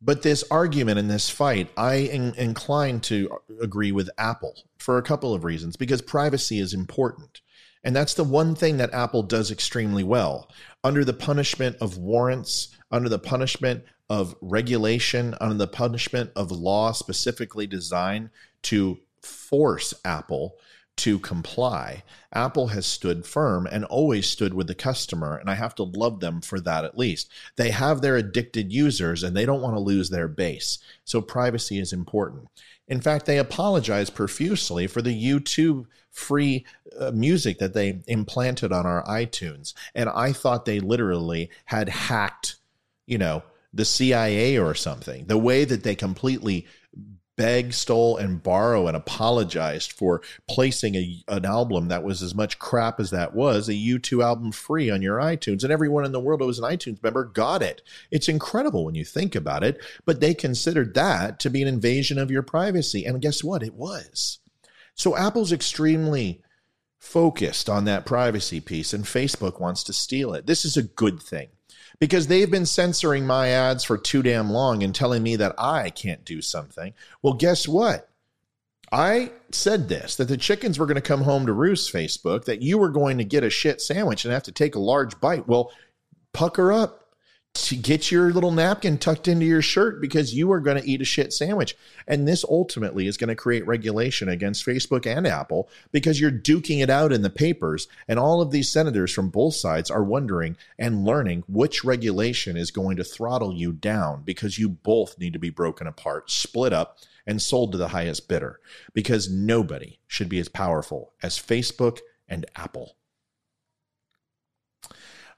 But 0.00 0.22
this 0.22 0.44
argument 0.50 0.98
and 0.98 1.10
this 1.10 1.30
fight, 1.30 1.70
I 1.76 1.94
am 1.94 2.32
inclined 2.34 3.02
to 3.04 3.38
agree 3.60 3.92
with 3.92 4.08
Apple 4.16 4.54
for 4.78 4.96
a 4.96 5.02
couple 5.02 5.34
of 5.34 5.44
reasons 5.44 5.76
because 5.76 6.00
privacy 6.00 6.58
is 6.58 6.72
important. 6.74 7.40
And 7.86 7.94
that's 7.94 8.14
the 8.14 8.24
one 8.24 8.56
thing 8.56 8.78
that 8.78 8.92
Apple 8.92 9.22
does 9.22 9.52
extremely 9.52 10.02
well. 10.02 10.50
Under 10.82 11.04
the 11.04 11.12
punishment 11.12 11.76
of 11.80 11.96
warrants, 11.96 12.76
under 12.90 13.08
the 13.08 13.20
punishment 13.20 13.84
of 14.10 14.34
regulation, 14.40 15.36
under 15.40 15.54
the 15.54 15.68
punishment 15.68 16.32
of 16.34 16.50
law 16.50 16.90
specifically 16.90 17.68
designed 17.68 18.30
to 18.62 18.98
force 19.22 19.94
Apple 20.04 20.56
to 20.96 21.18
comply. 21.18 22.02
Apple 22.32 22.68
has 22.68 22.86
stood 22.86 23.26
firm 23.26 23.66
and 23.66 23.84
always 23.84 24.26
stood 24.26 24.54
with 24.54 24.66
the 24.66 24.74
customer, 24.74 25.36
and 25.36 25.50
I 25.50 25.54
have 25.54 25.74
to 25.76 25.82
love 25.82 26.20
them 26.20 26.40
for 26.40 26.58
that 26.60 26.84
at 26.84 26.98
least. 26.98 27.30
They 27.56 27.70
have 27.70 28.00
their 28.00 28.16
addicted 28.16 28.72
users 28.72 29.22
and 29.22 29.36
they 29.36 29.44
don't 29.44 29.60
want 29.60 29.76
to 29.76 29.80
lose 29.80 30.10
their 30.10 30.28
base. 30.28 30.78
So 31.04 31.20
privacy 31.20 31.78
is 31.78 31.92
important. 31.92 32.48
In 32.88 33.00
fact, 33.00 33.26
they 33.26 33.38
apologize 33.38 34.10
profusely 34.10 34.86
for 34.86 35.02
the 35.02 35.32
U2 35.32 35.86
free 36.10 36.64
uh, 36.98 37.10
music 37.10 37.58
that 37.58 37.74
they 37.74 38.00
implanted 38.06 38.72
on 38.72 38.86
our 38.86 39.04
iTunes. 39.04 39.74
And 39.94 40.08
I 40.08 40.32
thought 40.32 40.64
they 40.64 40.80
literally 40.80 41.50
had 41.66 41.88
hacked, 41.88 42.56
you 43.06 43.18
know, 43.18 43.42
the 43.74 43.84
CIA 43.84 44.56
or 44.58 44.74
something. 44.74 45.26
The 45.26 45.36
way 45.36 45.64
that 45.64 45.82
they 45.82 45.94
completely 45.94 46.66
beg, 47.36 47.72
stole, 47.72 48.16
and 48.16 48.42
borrow 48.42 48.86
and 48.86 48.96
apologized 48.96 49.92
for 49.92 50.22
placing 50.48 50.94
a, 50.94 51.22
an 51.28 51.44
album 51.44 51.88
that 51.88 52.02
was 52.02 52.22
as 52.22 52.34
much 52.34 52.58
crap 52.58 52.98
as 52.98 53.10
that 53.10 53.34
was, 53.34 53.68
a 53.68 53.74
U2 53.74 54.22
album 54.24 54.52
free 54.52 54.90
on 54.90 55.02
your 55.02 55.18
iTunes. 55.18 55.62
And 55.62 55.72
everyone 55.72 56.04
in 56.04 56.12
the 56.12 56.20
world 56.20 56.40
who 56.40 56.46
was 56.46 56.58
an 56.58 56.64
iTunes 56.64 57.02
member 57.02 57.24
got 57.24 57.62
it. 57.62 57.82
It's 58.10 58.28
incredible 58.28 58.84
when 58.84 58.94
you 58.94 59.04
think 59.04 59.34
about 59.34 59.62
it, 59.62 59.80
but 60.04 60.20
they 60.20 60.34
considered 60.34 60.94
that 60.94 61.38
to 61.40 61.50
be 61.50 61.62
an 61.62 61.68
invasion 61.68 62.18
of 62.18 62.30
your 62.30 62.42
privacy. 62.42 63.04
And 63.04 63.22
guess 63.22 63.44
what? 63.44 63.62
It 63.62 63.74
was. 63.74 64.38
So 64.94 65.16
Apple's 65.16 65.52
extremely 65.52 66.42
focused 66.98 67.68
on 67.68 67.84
that 67.84 68.06
privacy 68.06 68.60
piece, 68.60 68.92
and 68.92 69.04
Facebook 69.04 69.60
wants 69.60 69.84
to 69.84 69.92
steal 69.92 70.34
it. 70.34 70.46
This 70.46 70.64
is 70.64 70.76
a 70.76 70.82
good 70.82 71.22
thing 71.22 71.48
because 71.98 72.26
they've 72.26 72.50
been 72.50 72.66
censoring 72.66 73.26
my 73.26 73.48
ads 73.48 73.84
for 73.84 73.96
too 73.96 74.22
damn 74.22 74.50
long 74.50 74.82
and 74.82 74.94
telling 74.94 75.22
me 75.22 75.36
that 75.36 75.54
I 75.58 75.90
can't 75.90 76.24
do 76.24 76.42
something. 76.42 76.94
Well, 77.22 77.34
guess 77.34 77.66
what? 77.66 78.08
I 78.92 79.32
said 79.50 79.88
this 79.88 80.16
that 80.16 80.28
the 80.28 80.36
chickens 80.36 80.78
were 80.78 80.86
going 80.86 80.96
to 80.96 81.00
come 81.00 81.22
home 81.22 81.46
to 81.46 81.52
roost, 81.52 81.92
Facebook, 81.92 82.44
that 82.44 82.62
you 82.62 82.78
were 82.78 82.90
going 82.90 83.18
to 83.18 83.24
get 83.24 83.44
a 83.44 83.50
shit 83.50 83.80
sandwich 83.80 84.24
and 84.24 84.32
have 84.32 84.44
to 84.44 84.52
take 84.52 84.74
a 84.74 84.80
large 84.80 85.20
bite. 85.20 85.48
Well, 85.48 85.72
pucker 86.32 86.72
up 86.72 87.05
to 87.62 87.76
get 87.76 88.10
your 88.10 88.32
little 88.32 88.52
napkin 88.52 88.98
tucked 88.98 89.28
into 89.28 89.46
your 89.46 89.62
shirt 89.62 90.00
because 90.00 90.34
you 90.34 90.50
are 90.52 90.60
going 90.60 90.80
to 90.80 90.88
eat 90.88 91.00
a 91.00 91.04
shit 91.04 91.32
sandwich. 91.32 91.76
And 92.06 92.26
this 92.26 92.44
ultimately 92.44 93.06
is 93.06 93.16
going 93.16 93.28
to 93.28 93.34
create 93.34 93.66
regulation 93.66 94.28
against 94.28 94.64
Facebook 94.64 95.06
and 95.06 95.26
Apple 95.26 95.68
because 95.92 96.20
you're 96.20 96.30
duking 96.30 96.82
it 96.82 96.90
out 96.90 97.12
in 97.12 97.22
the 97.22 97.30
papers. 97.30 97.88
And 98.06 98.18
all 98.18 98.40
of 98.40 98.50
these 98.50 98.70
senators 98.70 99.12
from 99.12 99.30
both 99.30 99.54
sides 99.54 99.90
are 99.90 100.04
wondering 100.04 100.56
and 100.78 101.04
learning 101.04 101.44
which 101.48 101.84
regulation 101.84 102.56
is 102.56 102.70
going 102.70 102.96
to 102.96 103.04
throttle 103.04 103.54
you 103.54 103.72
down 103.72 104.22
because 104.24 104.58
you 104.58 104.68
both 104.68 105.18
need 105.18 105.32
to 105.32 105.38
be 105.38 105.50
broken 105.50 105.86
apart, 105.86 106.30
split 106.30 106.72
up, 106.72 106.98
and 107.26 107.42
sold 107.42 107.72
to 107.72 107.78
the 107.78 107.88
highest 107.88 108.28
bidder 108.28 108.60
because 108.94 109.30
nobody 109.30 109.98
should 110.06 110.28
be 110.28 110.38
as 110.38 110.48
powerful 110.48 111.12
as 111.22 111.38
Facebook 111.38 111.98
and 112.28 112.46
Apple. 112.54 112.96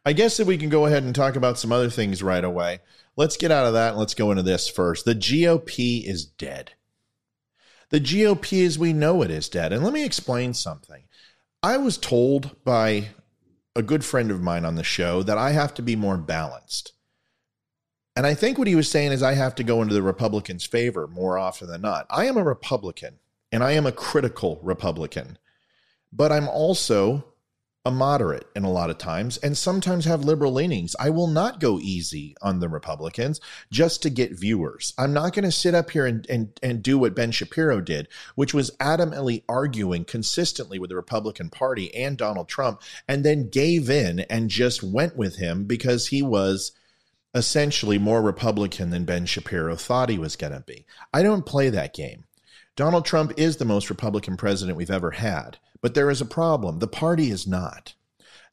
I 0.04 0.12
guess 0.12 0.40
if 0.40 0.46
we 0.46 0.58
can 0.58 0.68
go 0.68 0.86
ahead 0.86 1.02
and 1.02 1.14
talk 1.14 1.36
about 1.36 1.58
some 1.58 1.72
other 1.72 1.90
things 1.90 2.22
right 2.22 2.44
away, 2.44 2.80
let's 3.16 3.36
get 3.36 3.50
out 3.50 3.66
of 3.66 3.74
that 3.74 3.90
and 3.90 3.98
let's 3.98 4.14
go 4.14 4.30
into 4.30 4.42
this 4.42 4.68
first. 4.68 5.04
The 5.04 5.14
GOP 5.14 6.04
is 6.06 6.24
dead. 6.24 6.72
The 7.90 8.00
GOP 8.00 8.64
as 8.64 8.78
we 8.78 8.92
know 8.92 9.22
it 9.22 9.30
is 9.30 9.48
dead. 9.48 9.72
And 9.72 9.82
let 9.82 9.92
me 9.92 10.04
explain 10.04 10.54
something. 10.54 11.04
I 11.62 11.76
was 11.76 11.98
told 11.98 12.62
by 12.64 13.08
a 13.74 13.82
good 13.82 14.04
friend 14.04 14.30
of 14.30 14.40
mine 14.40 14.64
on 14.64 14.76
the 14.76 14.84
show 14.84 15.22
that 15.22 15.38
I 15.38 15.52
have 15.52 15.74
to 15.74 15.82
be 15.82 15.96
more 15.96 16.16
balanced. 16.16 16.92
And 18.16 18.26
I 18.26 18.34
think 18.34 18.58
what 18.58 18.66
he 18.66 18.74
was 18.74 18.90
saying 18.90 19.12
is 19.12 19.22
I 19.22 19.34
have 19.34 19.54
to 19.56 19.64
go 19.64 19.80
into 19.80 19.94
the 19.94 20.02
Republicans' 20.02 20.66
favor 20.66 21.06
more 21.06 21.38
often 21.38 21.68
than 21.68 21.82
not. 21.82 22.06
I 22.10 22.26
am 22.26 22.36
a 22.36 22.42
Republican 22.42 23.20
and 23.52 23.62
I 23.62 23.72
am 23.72 23.86
a 23.86 23.92
critical 23.92 24.58
Republican, 24.62 25.38
but 26.12 26.32
I'm 26.32 26.48
also 26.48 27.24
a 27.84 27.90
moderate 27.90 28.46
in 28.54 28.64
a 28.64 28.70
lot 28.70 28.90
of 28.90 28.98
times 28.98 29.36
and 29.38 29.56
sometimes 29.56 30.04
have 30.04 30.24
liberal 30.24 30.52
leanings. 30.52 30.94
I 30.98 31.10
will 31.10 31.26
not 31.26 31.60
go 31.60 31.78
easy 31.78 32.34
on 32.42 32.60
the 32.60 32.68
Republicans 32.68 33.40
just 33.70 34.02
to 34.02 34.10
get 34.10 34.38
viewers. 34.38 34.92
I'm 34.98 35.12
not 35.12 35.32
going 35.32 35.44
to 35.44 35.52
sit 35.52 35.74
up 35.74 35.90
here 35.90 36.04
and, 36.04 36.28
and, 36.28 36.58
and 36.62 36.82
do 36.82 36.98
what 36.98 37.14
Ben 37.14 37.30
Shapiro 37.30 37.80
did, 37.80 38.08
which 38.34 38.52
was 38.52 38.76
adamantly 38.78 39.44
arguing 39.48 40.04
consistently 40.04 40.78
with 40.78 40.90
the 40.90 40.96
Republican 40.96 41.50
Party 41.50 41.94
and 41.94 42.18
Donald 42.18 42.48
Trump, 42.48 42.82
and 43.06 43.24
then 43.24 43.48
gave 43.48 43.88
in 43.88 44.20
and 44.20 44.50
just 44.50 44.82
went 44.82 45.16
with 45.16 45.36
him 45.36 45.64
because 45.64 46.08
he 46.08 46.20
was 46.20 46.72
essentially 47.34 47.98
more 47.98 48.20
Republican 48.20 48.90
than 48.90 49.04
Ben 49.04 49.24
Shapiro 49.24 49.76
thought 49.76 50.08
he 50.08 50.18
was 50.18 50.36
going 50.36 50.52
to 50.52 50.60
be. 50.60 50.84
I 51.12 51.22
don't 51.22 51.46
play 51.46 51.70
that 51.70 51.94
game. 51.94 52.24
Donald 52.78 53.04
Trump 53.04 53.32
is 53.36 53.56
the 53.56 53.64
most 53.64 53.90
Republican 53.90 54.36
president 54.36 54.78
we've 54.78 54.88
ever 54.88 55.10
had. 55.10 55.58
But 55.80 55.94
there 55.94 56.10
is 56.10 56.20
a 56.20 56.24
problem. 56.24 56.78
The 56.78 56.86
party 56.86 57.28
is 57.28 57.44
not. 57.44 57.94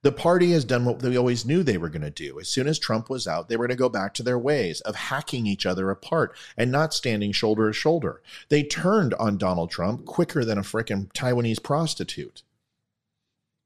The 0.01 0.11
party 0.11 0.49
has 0.53 0.65
done 0.65 0.83
what 0.83 0.97
they 0.97 1.15
always 1.15 1.45
knew 1.45 1.61
they 1.61 1.77
were 1.77 1.89
going 1.89 2.01
to 2.01 2.09
do. 2.09 2.39
As 2.39 2.49
soon 2.49 2.67
as 2.67 2.79
Trump 2.79 3.07
was 3.07 3.27
out, 3.27 3.49
they 3.49 3.55
were 3.55 3.67
going 3.67 3.77
to 3.77 3.79
go 3.79 3.87
back 3.87 4.15
to 4.15 4.23
their 4.23 4.39
ways 4.39 4.81
of 4.81 4.95
hacking 4.95 5.45
each 5.45 5.67
other 5.67 5.91
apart 5.91 6.35
and 6.57 6.71
not 6.71 6.91
standing 6.91 7.33
shoulder 7.33 7.67
to 7.67 7.73
shoulder. 7.73 8.23
They 8.49 8.63
turned 8.63 9.13
on 9.13 9.37
Donald 9.37 9.69
Trump 9.69 10.05
quicker 10.05 10.43
than 10.43 10.57
a 10.57 10.63
frickin' 10.63 11.13
Taiwanese 11.13 11.61
prostitute. 11.61 12.41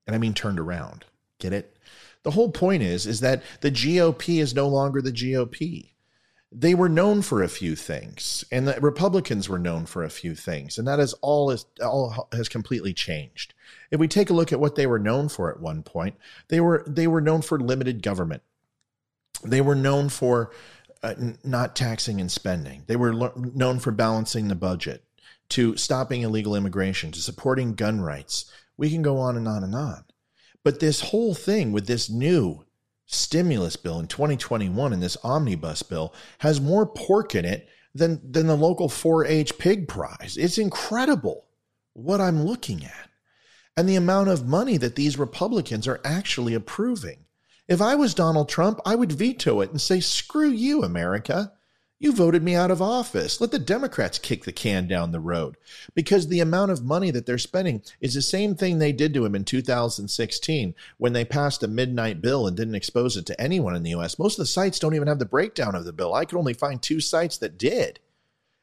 And 0.05 0.13
I 0.13 0.19
mean 0.19 0.33
turned 0.33 0.59
around. 0.59 1.05
Get 1.39 1.53
it? 1.53 1.77
The 2.23 2.31
whole 2.31 2.51
point 2.51 2.83
is 2.83 3.07
is 3.07 3.21
that 3.21 3.43
the 3.61 3.71
GOP 3.71 4.41
is 4.41 4.53
no 4.53 4.67
longer 4.67 5.01
the 5.01 5.13
GOP 5.13 5.88
they 6.51 6.73
were 6.73 6.89
known 6.89 7.21
for 7.21 7.43
a 7.43 7.47
few 7.47 7.75
things, 7.75 8.43
and 8.51 8.67
the 8.67 8.79
Republicans 8.81 9.47
were 9.47 9.59
known 9.59 9.85
for 9.85 10.03
a 10.03 10.09
few 10.09 10.33
things, 10.33 10.77
and 10.79 10.87
that 10.87 10.99
is 10.99 11.13
all 11.21 11.51
is 11.51 11.65
all 11.81 12.27
has 12.31 12.49
completely 12.49 12.93
changed. 12.93 13.53
If 13.91 13.99
we 13.99 14.07
take 14.07 14.29
a 14.29 14.33
look 14.33 14.51
at 14.51 14.59
what 14.59 14.75
they 14.75 14.87
were 14.87 14.99
known 14.99 15.29
for 15.29 15.51
at 15.51 15.59
one 15.59 15.83
point, 15.83 16.15
they 16.47 16.59
were 16.59 16.83
they 16.87 17.05
were 17.07 17.21
known 17.21 17.43
for 17.43 17.59
limited 17.59 18.01
government. 18.01 18.41
They 19.43 19.61
were 19.61 19.75
known 19.75 20.09
for 20.09 20.51
uh, 21.03 21.13
not 21.43 21.75
taxing 21.75 22.19
and 22.19 22.31
spending. 22.31 22.83
They 22.87 22.95
were 22.95 23.13
lo- 23.13 23.33
known 23.35 23.79
for 23.79 23.91
balancing 23.91 24.47
the 24.47 24.55
budget, 24.55 25.03
to 25.49 25.77
stopping 25.77 26.23
illegal 26.23 26.55
immigration, 26.55 27.11
to 27.11 27.21
supporting 27.21 27.75
gun 27.75 28.01
rights. 28.01 28.51
We 28.75 28.89
can 28.89 29.03
go 29.03 29.17
on 29.19 29.37
and 29.37 29.47
on 29.47 29.63
and 29.63 29.75
on. 29.75 30.05
But 30.63 30.79
this 30.79 31.01
whole 31.01 31.35
thing 31.35 31.71
with 31.71 31.85
this 31.85 32.09
new 32.09 32.65
stimulus 33.11 33.75
bill 33.75 33.99
in 33.99 34.05
2021 34.05 34.93
and 34.93 35.01
this 35.01 35.17
omnibus 35.23 35.81
bill 35.81 36.13
has 36.39 36.61
more 36.61 36.85
pork 36.85 37.33
in 37.33 37.43
it 37.43 37.67
than, 37.95 38.21
than 38.31 38.45
the 38.45 38.55
local 38.55 38.87
4 38.87 39.25
H 39.25 39.57
pig 39.57 39.87
prize. 39.87 40.37
It's 40.39 40.59
incredible 40.59 41.45
what 41.93 42.21
I'm 42.21 42.43
looking 42.43 42.85
at 42.85 43.09
and 43.75 43.89
the 43.89 43.95
amount 43.95 44.29
of 44.29 44.47
money 44.47 44.77
that 44.77 44.95
these 44.95 45.17
Republicans 45.17 45.87
are 45.87 45.99
actually 46.05 46.53
approving. 46.53 47.25
If 47.67 47.81
I 47.81 47.95
was 47.95 48.13
Donald 48.13 48.47
Trump, 48.47 48.79
I 48.85 48.93
would 48.95 49.11
veto 49.11 49.61
it 49.61 49.71
and 49.71 49.81
say, 49.81 49.99
screw 49.99 50.49
you, 50.49 50.83
America. 50.83 51.53
You 52.01 52.13
voted 52.13 52.43
me 52.43 52.55
out 52.55 52.71
of 52.71 52.81
office. 52.81 53.41
Let 53.41 53.51
the 53.51 53.59
Democrats 53.59 54.19
kick 54.19 54.45
the 54.45 54.53
can 54.53 54.87
down 54.87 55.11
the 55.11 55.19
road 55.19 55.57
because 55.93 56.27
the 56.27 56.39
amount 56.39 56.71
of 56.71 56.85
money 56.85 57.11
that 57.11 57.25
they're 57.25 57.37
spending 57.37 57.81
is 57.99 58.13
the 58.13 58.21
same 58.21 58.55
thing 58.55 58.79
they 58.79 58.93
did 58.93 59.13
to 59.13 59.25
him 59.25 59.35
in 59.35 59.43
2016 59.43 60.75
when 60.97 61.11
they 61.11 61.25
passed 61.25 61.61
a 61.61 61.67
midnight 61.67 62.21
bill 62.21 62.47
and 62.47 62.55
didn't 62.55 62.75
expose 62.75 63.17
it 63.17 63.25
to 63.25 63.41
anyone 63.41 63.75
in 63.75 63.83
the 63.83 63.89
US. 63.95 64.17
Most 64.17 64.39
of 64.39 64.43
the 64.43 64.45
sites 64.45 64.79
don't 64.79 64.95
even 64.95 65.09
have 65.09 65.19
the 65.19 65.25
breakdown 65.25 65.75
of 65.75 65.83
the 65.83 65.91
bill. 65.91 66.13
I 66.13 66.23
could 66.23 66.37
only 66.37 66.53
find 66.53 66.81
two 66.81 67.01
sites 67.01 67.37
that 67.39 67.57
did. 67.57 67.99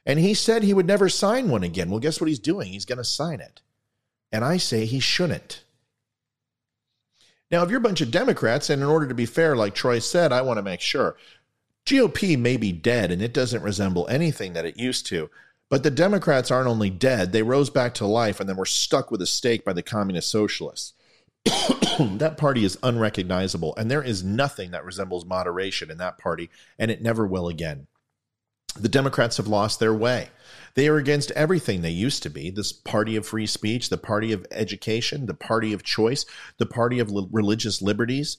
And 0.07 0.19
he 0.19 0.33
said 0.33 0.63
he 0.63 0.73
would 0.73 0.87
never 0.87 1.11
sign 1.11 1.51
one 1.51 1.63
again. 1.63 1.91
Well, 1.91 2.01
guess 2.01 2.21
what 2.21 2.29
he's 2.29 2.39
doing? 2.39 2.73
He's 2.73 2.87
going 2.87 2.99
to 2.99 3.05
sign 3.05 3.41
it. 3.41 3.61
And 4.33 4.45
I 4.45 4.57
say 4.57 4.87
he 4.87 5.01
shouldn't. 5.01 5.63
Now, 7.51 7.63
if 7.63 7.71
you're 7.71 7.79
a 7.79 7.83
bunch 7.83 8.01
of 8.01 8.11
Democrats, 8.11 8.71
and 8.71 8.83
in 8.83 8.89
order 8.89 9.07
to 9.07 9.15
be 9.15 9.27
fair, 9.27 9.55
like 9.55 9.75
Troy 9.75 9.99
said, 9.99 10.33
I 10.33 10.43
want 10.43 10.59
to 10.59 10.63
make 10.63 10.81
sure 10.81 11.17
GOP 11.87 12.39
may 12.39 12.57
be 12.57 12.73
dead 12.73 13.11
and 13.11 13.23
it 13.23 13.33
doesn't 13.33 13.63
resemble 13.63 14.09
anything 14.09 14.53
that 14.53 14.67
it 14.67 14.79
used 14.79 15.07
to. 15.07 15.31
But 15.69 15.83
the 15.83 15.91
Democrats 15.91 16.51
aren't 16.51 16.69
only 16.69 16.91
dead, 16.91 17.33
they 17.33 17.43
rose 17.43 17.71
back 17.71 17.95
to 17.95 18.07
life 18.07 18.39
and 18.39 18.49
then 18.49 18.57
were 18.57 18.67
stuck 18.67 19.11
with 19.11 19.23
a 19.23 19.27
stake 19.27 19.65
by 19.65 19.73
the 19.73 19.83
communist 19.83 20.31
socialists. 20.31 20.93
that 21.99 22.37
party 22.37 22.65
is 22.65 22.79
unrecognizable, 22.83 23.75
and 23.77 23.91
there 23.91 24.03
is 24.03 24.25
nothing 24.25 24.73
that 24.73 24.85
resembles 24.85 25.25
moderation 25.25 25.91
in 25.91 25.99
that 25.99 26.19
party, 26.19 26.51
and 26.79 26.91
it 26.91 27.03
never 27.03 27.27
will 27.27 27.49
again. 27.49 27.87
The 28.79 28.89
Democrats 28.89 29.39
have 29.39 29.47
lost 29.47 29.81
their 29.81 29.95
way. 29.95 30.29
They 30.75 30.89
are 30.89 30.97
against 30.97 31.31
everything 31.33 31.81
they 31.81 31.91
used 31.91 32.23
to 32.25 32.31
be 32.31 32.51
this 32.51 32.73
party 32.73 33.17
of 33.17 33.27
free 33.27 33.47
speech, 33.47 33.89
the 33.89 33.97
party 33.97 34.33
of 34.33 34.47
education, 34.51 35.27
the 35.27 35.35
party 35.35 35.73
of 35.73 35.83
choice, 35.83 36.27
the 36.59 36.67
party 36.67 36.99
of 36.99 37.11
religious 37.31 37.81
liberties. 37.81 38.37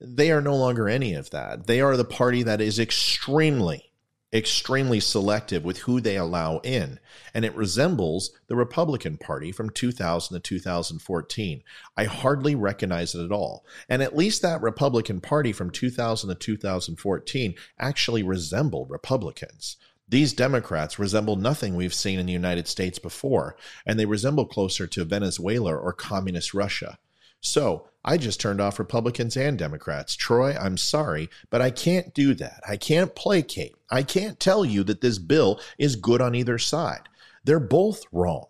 They 0.00 0.30
are 0.30 0.40
no 0.40 0.56
longer 0.56 0.88
any 0.88 1.14
of 1.14 1.30
that. 1.30 1.66
They 1.66 1.80
are 1.80 1.96
the 1.96 2.04
party 2.04 2.42
that 2.42 2.62
is 2.62 2.78
extremely, 2.78 3.92
extremely 4.32 4.98
selective 4.98 5.62
with 5.62 5.80
who 5.80 6.00
they 6.00 6.16
allow 6.16 6.60
in. 6.60 6.98
And 7.34 7.44
it 7.44 7.54
resembles 7.54 8.30
the 8.46 8.56
Republican 8.56 9.18
Party 9.18 9.52
from 9.52 9.68
2000 9.68 10.34
to 10.34 10.40
2014. 10.40 11.62
I 11.98 12.04
hardly 12.04 12.54
recognize 12.54 13.14
it 13.14 13.22
at 13.22 13.32
all. 13.32 13.66
And 13.90 14.02
at 14.02 14.16
least 14.16 14.40
that 14.40 14.62
Republican 14.62 15.20
Party 15.20 15.52
from 15.52 15.70
2000 15.70 16.30
to 16.30 16.34
2014 16.34 17.54
actually 17.78 18.22
resembled 18.22 18.90
Republicans. 18.90 19.76
These 20.08 20.32
Democrats 20.32 20.98
resemble 20.98 21.36
nothing 21.36 21.76
we've 21.76 21.94
seen 21.94 22.18
in 22.18 22.26
the 22.26 22.32
United 22.32 22.66
States 22.66 22.98
before, 22.98 23.54
and 23.86 23.98
they 23.98 24.06
resemble 24.06 24.44
closer 24.44 24.86
to 24.88 25.04
Venezuela 25.04 25.76
or 25.76 25.92
communist 25.92 26.52
Russia. 26.52 26.98
So 27.40 27.88
I 28.04 28.16
just 28.16 28.40
turned 28.40 28.60
off 28.60 28.78
Republicans 28.78 29.36
and 29.36 29.58
Democrats. 29.58 30.16
Troy, 30.16 30.56
I'm 30.56 30.76
sorry, 30.76 31.28
but 31.50 31.60
I 31.60 31.70
can't 31.70 32.14
do 32.14 32.34
that. 32.34 32.62
I 32.68 32.76
can't 32.76 33.14
placate. 33.14 33.76
I 33.90 34.02
can't 34.02 34.40
tell 34.40 34.64
you 34.64 34.82
that 34.84 35.00
this 35.00 35.18
bill 35.18 35.60
is 35.78 35.96
good 35.96 36.20
on 36.20 36.34
either 36.34 36.58
side. 36.58 37.08
They're 37.44 37.60
both 37.60 38.04
wrong. 38.12 38.46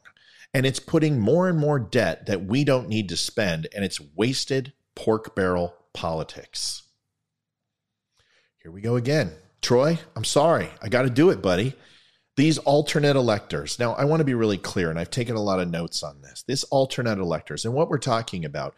And 0.52 0.66
it's 0.66 0.80
putting 0.80 1.20
more 1.20 1.48
and 1.48 1.58
more 1.58 1.78
debt 1.78 2.26
that 2.26 2.44
we 2.44 2.64
don't 2.64 2.88
need 2.88 3.08
to 3.10 3.16
spend, 3.16 3.68
and 3.72 3.84
it's 3.84 4.00
wasted 4.16 4.72
pork 4.96 5.36
barrel 5.36 5.74
politics. 5.92 6.82
Here 8.60 8.72
we 8.72 8.80
go 8.80 8.96
again. 8.96 9.30
Troy, 9.62 9.98
I'm 10.16 10.24
sorry. 10.24 10.68
I 10.82 10.88
got 10.88 11.02
to 11.02 11.10
do 11.10 11.30
it, 11.30 11.40
buddy. 11.40 11.74
These 12.40 12.56
alternate 12.56 13.16
electors. 13.16 13.78
Now, 13.78 13.92
I 13.92 14.06
want 14.06 14.20
to 14.20 14.24
be 14.24 14.32
really 14.32 14.56
clear, 14.56 14.88
and 14.88 14.98
I've 14.98 15.10
taken 15.10 15.36
a 15.36 15.42
lot 15.42 15.60
of 15.60 15.68
notes 15.68 16.02
on 16.02 16.22
this. 16.22 16.42
This 16.42 16.64
alternate 16.64 17.18
electors, 17.18 17.66
and 17.66 17.74
what 17.74 17.90
we're 17.90 17.98
talking 17.98 18.46
about 18.46 18.74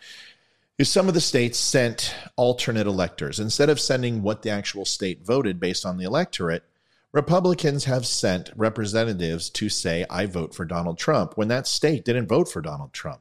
is 0.79 0.91
some 0.91 1.07
of 1.07 1.15
the 1.15 1.21
states 1.21 1.61
sent 1.61 2.13
alternate 2.35 2.89
electors. 2.89 3.39
Instead 3.39 3.71
of 3.71 3.79
sending 3.79 4.21
what 4.21 4.43
the 4.43 4.51
actual 4.51 4.85
state 4.85 5.25
voted 5.25 5.61
based 5.61 5.87
on 5.87 5.97
the 5.97 6.05
electorate, 6.05 6.65
Republicans 7.13 7.85
have 7.85 8.05
sent 8.05 8.51
representatives 8.57 9.49
to 9.51 9.69
say, 9.69 10.05
I 10.11 10.27
vote 10.27 10.57
for 10.57 10.65
Donald 10.65 10.99
Trump, 10.99 11.37
when 11.37 11.47
that 11.47 11.69
state 11.69 12.05
didn't 12.05 12.27
vote 12.27 12.51
for 12.51 12.63
Donald 12.63 12.93
Trump. 12.93 13.21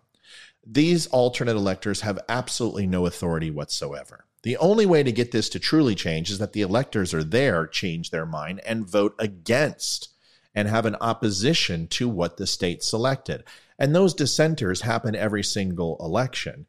These 0.65 1.05
alternate 1.05 1.55
electors 1.55 2.01
have 2.01 2.17
absolutely 2.27 2.87
no 2.87 3.05
authority 3.05 3.51
whatsoever. 3.51 4.25
The 4.41 4.57
only 4.57 4.87
way 4.87 5.03
to 5.03 5.11
get 5.11 5.31
this 5.31 5.49
to 5.49 5.59
truly 5.59 5.93
change 5.93 6.31
is 6.31 6.39
that 6.39 6.53
the 6.53 6.63
electors 6.63 7.13
are 7.13 7.23
there, 7.23 7.67
change 7.67 8.09
their 8.09 8.25
mind, 8.25 8.59
and 8.65 8.89
vote 8.89 9.13
against 9.19 10.07
and 10.53 10.67
have 10.67 10.85
an 10.85 10.95
opposition 11.01 11.87
to 11.87 12.09
what 12.09 12.37
the 12.37 12.47
state 12.47 12.83
selected. 12.83 13.43
And 13.79 13.95
those 13.95 14.13
dissenters 14.13 14.81
happen 14.81 15.15
every 15.15 15.43
single 15.43 15.97
election. 15.99 16.67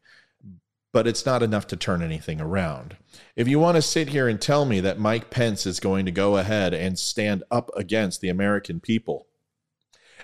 But 0.91 1.07
it's 1.07 1.25
not 1.25 1.41
enough 1.41 1.67
to 1.67 1.75
turn 1.75 2.01
anything 2.03 2.39
around. 2.39 2.97
If 3.35 3.47
you 3.47 3.59
want 3.59 3.75
to 3.75 3.81
sit 3.81 4.09
here 4.09 4.27
and 4.27 4.39
tell 4.39 4.65
me 4.65 4.79
that 4.79 4.99
Mike 4.99 5.31
Pence 5.31 5.65
is 5.65 5.79
going 5.79 6.05
to 6.05 6.11
go 6.11 6.37
ahead 6.37 6.73
and 6.73 6.97
stand 6.99 7.43
up 7.49 7.71
against 7.75 8.21
the 8.21 8.29
American 8.29 8.79
people 8.79 9.25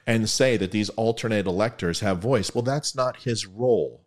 and 0.06 0.30
say 0.30 0.58
that 0.58 0.72
these 0.72 0.90
alternate 0.90 1.48
electors 1.48 2.02
have 2.02 2.20
voice, 2.20 2.54
well, 2.54 2.62
that's 2.62 2.96
not 2.96 3.24
his 3.24 3.48
role. 3.48 4.06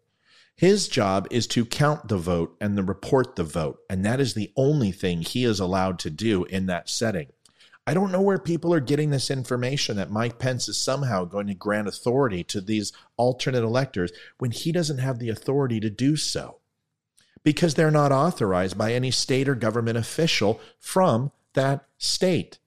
His 0.54 0.86
job 0.86 1.26
is 1.30 1.46
to 1.48 1.66
count 1.66 2.08
the 2.08 2.18
vote 2.18 2.56
and 2.60 2.76
then 2.78 2.86
report 2.86 3.36
the 3.36 3.44
vote. 3.44 3.80
And 3.90 4.04
that 4.04 4.20
is 4.20 4.34
the 4.34 4.52
only 4.56 4.92
thing 4.92 5.22
he 5.22 5.44
is 5.44 5.58
allowed 5.58 5.98
to 6.00 6.10
do 6.10 6.44
in 6.44 6.66
that 6.66 6.88
setting. 6.88 7.28
I 7.87 7.95
don't 7.95 8.12
know 8.12 8.21
where 8.21 8.38
people 8.38 8.73
are 8.73 8.81
getting 8.81 9.11
this 9.11 9.31
information 9.31 9.97
that 9.97 10.11
Mike 10.11 10.38
Pence 10.38 10.68
is 10.68 10.79
somehow 10.79 11.25
going 11.25 11.49
to 11.49 11.55
grant 11.55 11.88
authority 11.88 12.45
to 12.45 12.61
these 12.61 12.92
alternate 13.16 13.64
electors 13.64 14.12
when 14.38 14.53
he 14.53 14.71
doesn't 14.71 14.99
have 14.99 15.18
the 15.18 15.29
authority 15.29 15.81
to 15.81 15.90
do 15.90 16.16
so 16.16 16.59
because 17.42 17.75
they're 17.75 17.90
not 17.90 18.12
authorized 18.12 18.79
by 18.79 18.92
any 18.92 19.11
state 19.11 19.49
or 19.49 19.57
government 19.57 19.99
official 19.99 20.61
from 20.79 21.33
that 21.55 21.85
state. 21.99 22.59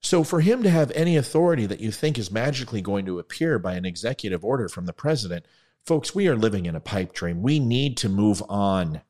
So, 0.00 0.22
for 0.22 0.40
him 0.40 0.62
to 0.62 0.70
have 0.70 0.92
any 0.92 1.16
authority 1.16 1.66
that 1.66 1.80
you 1.80 1.90
think 1.90 2.16
is 2.16 2.30
magically 2.30 2.80
going 2.80 3.06
to 3.06 3.18
appear 3.18 3.58
by 3.58 3.74
an 3.74 3.84
executive 3.84 4.44
order 4.44 4.68
from 4.68 4.86
the 4.86 4.92
president 4.92 5.46
Folks, 5.86 6.16
we 6.16 6.26
are 6.26 6.34
living 6.34 6.66
in 6.66 6.74
a 6.74 6.80
pipe 6.80 7.12
dream. 7.12 7.42
We 7.42 7.60
need 7.60 7.96
to 7.98 8.08
move 8.08 8.42
on. 8.48 9.02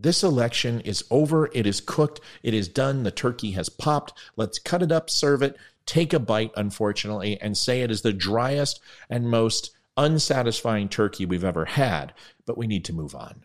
This 0.00 0.22
election 0.22 0.80
is 0.82 1.04
over. 1.10 1.50
It 1.52 1.66
is 1.66 1.80
cooked. 1.80 2.20
It 2.44 2.54
is 2.54 2.68
done. 2.68 3.02
The 3.02 3.10
turkey 3.10 3.50
has 3.52 3.68
popped. 3.68 4.12
Let's 4.36 4.60
cut 4.60 4.80
it 4.80 4.92
up, 4.92 5.10
serve 5.10 5.42
it, 5.42 5.56
take 5.86 6.12
a 6.12 6.20
bite, 6.20 6.52
unfortunately, 6.56 7.40
and 7.40 7.56
say 7.56 7.80
it 7.80 7.90
is 7.90 8.02
the 8.02 8.12
driest 8.12 8.80
and 9.10 9.28
most 9.28 9.72
unsatisfying 9.96 10.88
turkey 10.88 11.26
we've 11.26 11.42
ever 11.42 11.64
had. 11.64 12.14
But 12.46 12.56
we 12.56 12.68
need 12.68 12.84
to 12.84 12.92
move 12.92 13.16
on. 13.16 13.44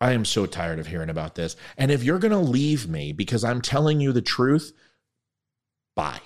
I 0.00 0.10
am 0.10 0.24
so 0.24 0.44
tired 0.44 0.80
of 0.80 0.88
hearing 0.88 1.08
about 1.08 1.36
this. 1.36 1.54
And 1.78 1.92
if 1.92 2.02
you're 2.02 2.18
going 2.18 2.32
to 2.32 2.38
leave 2.38 2.88
me 2.88 3.12
because 3.12 3.44
I'm 3.44 3.62
telling 3.62 4.00
you 4.00 4.10
the 4.10 4.22
truth, 4.22 4.72
bye. 5.94 6.20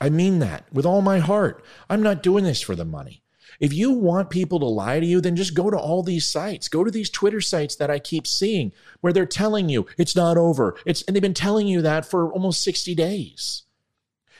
I 0.00 0.08
mean 0.08 0.38
that 0.38 0.72
with 0.72 0.86
all 0.86 1.02
my 1.02 1.18
heart. 1.18 1.62
I'm 1.90 2.02
not 2.02 2.22
doing 2.22 2.44
this 2.44 2.62
for 2.62 2.74
the 2.74 2.84
money. 2.84 3.23
If 3.60 3.72
you 3.72 3.92
want 3.92 4.30
people 4.30 4.58
to 4.60 4.66
lie 4.66 5.00
to 5.00 5.06
you, 5.06 5.20
then 5.20 5.36
just 5.36 5.54
go 5.54 5.70
to 5.70 5.78
all 5.78 6.02
these 6.02 6.26
sites. 6.26 6.68
Go 6.68 6.84
to 6.84 6.90
these 6.90 7.10
Twitter 7.10 7.40
sites 7.40 7.76
that 7.76 7.90
I 7.90 7.98
keep 7.98 8.26
seeing 8.26 8.72
where 9.00 9.12
they're 9.12 9.26
telling 9.26 9.68
you 9.68 9.86
it's 9.98 10.16
not 10.16 10.36
over. 10.36 10.76
It's 10.86 11.02
and 11.02 11.14
they've 11.14 11.22
been 11.22 11.34
telling 11.34 11.66
you 11.66 11.82
that 11.82 12.04
for 12.04 12.32
almost 12.32 12.62
60 12.62 12.94
days. 12.94 13.62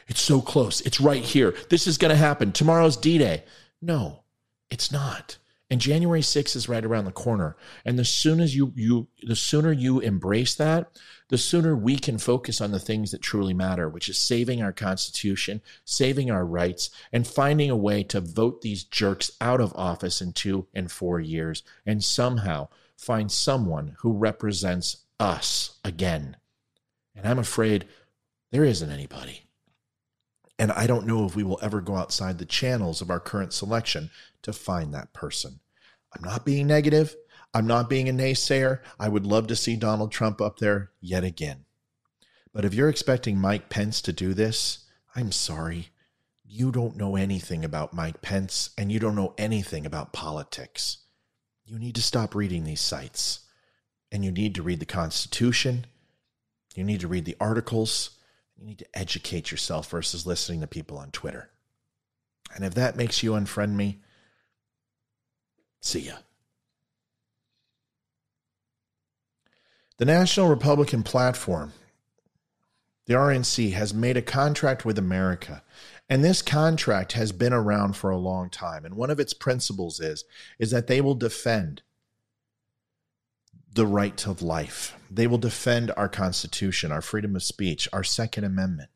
It's 0.07 0.21
so 0.21 0.41
close. 0.41 0.81
It's 0.83 1.01
right 1.01 1.23
here. 1.23 1.55
This 1.71 1.87
is 1.87 1.99
going 1.99 2.11
to 2.11 2.17
happen. 2.17 2.53
Tomorrow's 2.53 2.97
D-Day. 2.97 3.45
No, 3.81 4.25
it's 4.71 4.93
not. 4.93 5.39
And 5.71 5.81
January 5.81 6.21
6th 6.21 6.57
is 6.57 6.69
right 6.69 6.85
around 6.85 7.07
the 7.07 7.13
corner. 7.13 7.57
And 7.85 7.99
the 7.99 8.05
soon 8.05 8.41
as 8.41 8.55
you 8.55 8.73
you 8.77 9.09
the 9.23 9.37
sooner 9.37 9.73
you 9.73 10.01
embrace 10.01 10.55
that, 10.57 10.91
the 11.29 11.39
sooner 11.39 11.75
we 11.75 11.97
can 11.97 12.19
focus 12.19 12.61
on 12.61 12.71
the 12.71 12.79
things 12.79 13.11
that 13.11 13.23
truly 13.23 13.55
matter, 13.55 13.89
which 13.89 14.09
is 14.09 14.19
saving 14.19 14.63
our 14.63 14.73
Constitution, 14.73 15.63
saving 15.85 16.31
our 16.31 16.45
rights, 16.45 16.91
and 17.13 17.27
finding 17.27 17.71
a 17.71 17.77
way 17.77 18.03
to 18.05 18.21
vote 18.21 18.61
these 18.61 18.85
jerks 18.85 19.31
out 19.41 19.61
of 19.61 19.75
office 19.75 20.21
in 20.21 20.33
two 20.33 20.67
and 20.75 20.93
four 20.93 21.21
years 21.21 21.63
and 21.87 22.05
somehow 22.05 22.69
find 22.97 23.33
someone 23.33 23.97
who 24.01 24.13
represents 24.13 24.99
us 25.19 25.79
again. 25.85 26.37
And 27.15 27.27
I'm 27.27 27.39
afraid 27.39 27.87
there 28.53 28.65
isn't 28.65 28.91
anybody. 28.91 29.43
And 30.59 30.71
I 30.73 30.87
don't 30.87 31.07
know 31.07 31.25
if 31.25 31.35
we 31.35 31.43
will 31.43 31.59
ever 31.63 31.81
go 31.81 31.97
outside 31.97 32.39
the 32.39 32.45
channels 32.45 33.01
of 33.01 33.11
our 33.11 33.21
current 33.21 33.53
selection 33.53 34.11
to 34.43 34.53
find 34.53 34.95
that 34.95 35.13
person. 35.13 35.61
I'm 36.15 36.23
not 36.23 36.45
being 36.45 36.67
negative. 36.67 37.17
I'm 37.55 37.69
not 37.69 37.89
being 37.89 38.09
a 38.09 38.13
naysayer. 38.13 38.81
I 38.99 39.09
would 39.09 39.25
love 39.25 39.47
to 39.47 39.57
see 39.57 39.77
Donald 39.77 40.11
Trump 40.11 40.41
up 40.41 40.59
there 40.59 40.91
yet 41.01 41.23
again. 41.23 41.65
But 42.53 42.65
if 42.65 42.75
you're 42.75 42.89
expecting 42.89 43.39
Mike 43.39 43.69
Pence 43.69 44.03
to 44.03 44.13
do 44.13 44.35
this, 44.35 44.87
I'm 45.15 45.31
sorry. 45.31 45.91
You 46.45 46.73
don't 46.73 46.97
know 46.97 47.15
anything 47.17 47.65
about 47.65 47.95
Mike 47.95 48.23
Pence 48.23 48.71
and 48.77 48.91
you 48.91 48.99
don't 48.99 49.15
know 49.15 49.35
anything 49.39 49.87
about 49.87 50.13
politics. 50.13 50.99
You 51.65 51.79
need 51.79 51.95
to 51.95 52.03
stop 52.03 52.35
reading 52.35 52.65
these 52.65 52.81
sites. 52.81 53.41
And 54.13 54.25
you 54.25 54.31
need 54.31 54.55
to 54.57 54.63
read 54.63 54.81
the 54.81 54.87
Constitution. 54.87 55.87
You 56.75 56.85
need 56.85 57.01
to 57.01 57.09
read 57.09 57.25
the 57.25 57.37
articles. 57.41 58.19
You 58.57 58.65
need 58.65 58.79
to 58.79 58.87
educate 58.95 59.51
yourself 59.51 59.91
versus 59.91 60.27
listening 60.27 60.61
to 60.61 60.67
people 60.67 60.99
on 60.99 61.11
Twitter. 61.11 61.51
And 62.55 62.65
if 62.65 62.75
that 62.75 62.97
makes 62.97 63.23
you 63.23 63.33
unfriend 63.33 63.73
me, 63.73 64.01
see 65.81 66.01
ya. 66.01 66.15
The 69.99 70.05
National 70.05 70.49
Republican 70.49 71.03
Platform 71.03 71.73
the 73.07 73.15
RNC 73.15 73.73
has 73.73 73.93
made 73.93 74.17
a 74.17 74.23
contract 74.23 74.85
with 74.85 74.99
America. 74.99 75.63
And 76.09 76.25
this 76.25 76.43
contract 76.43 77.13
has 77.13 77.33
been 77.33 77.53
around 77.53 77.97
for 77.97 78.11
a 78.11 78.19
long 78.19 78.51
time. 78.51 78.85
And 78.85 78.95
one 78.95 79.11
of 79.11 79.21
its 79.21 79.35
principles 79.35 80.01
is, 80.01 80.25
is 80.59 80.71
that 80.71 80.87
they 80.87 81.01
will 81.01 81.15
defend 81.15 81.83
the 83.73 83.87
right 83.87 84.27
of 84.27 84.41
life. 84.41 84.97
They 85.11 85.27
will 85.27 85.39
defend 85.39 85.93
our 85.97 86.09
Constitution, 86.09 86.93
our 86.93 87.03
freedom 87.03 87.35
of 87.37 87.43
speech, 87.43 87.89
our 87.93 88.05
Second 88.05 88.45
Amendment. 88.45 88.91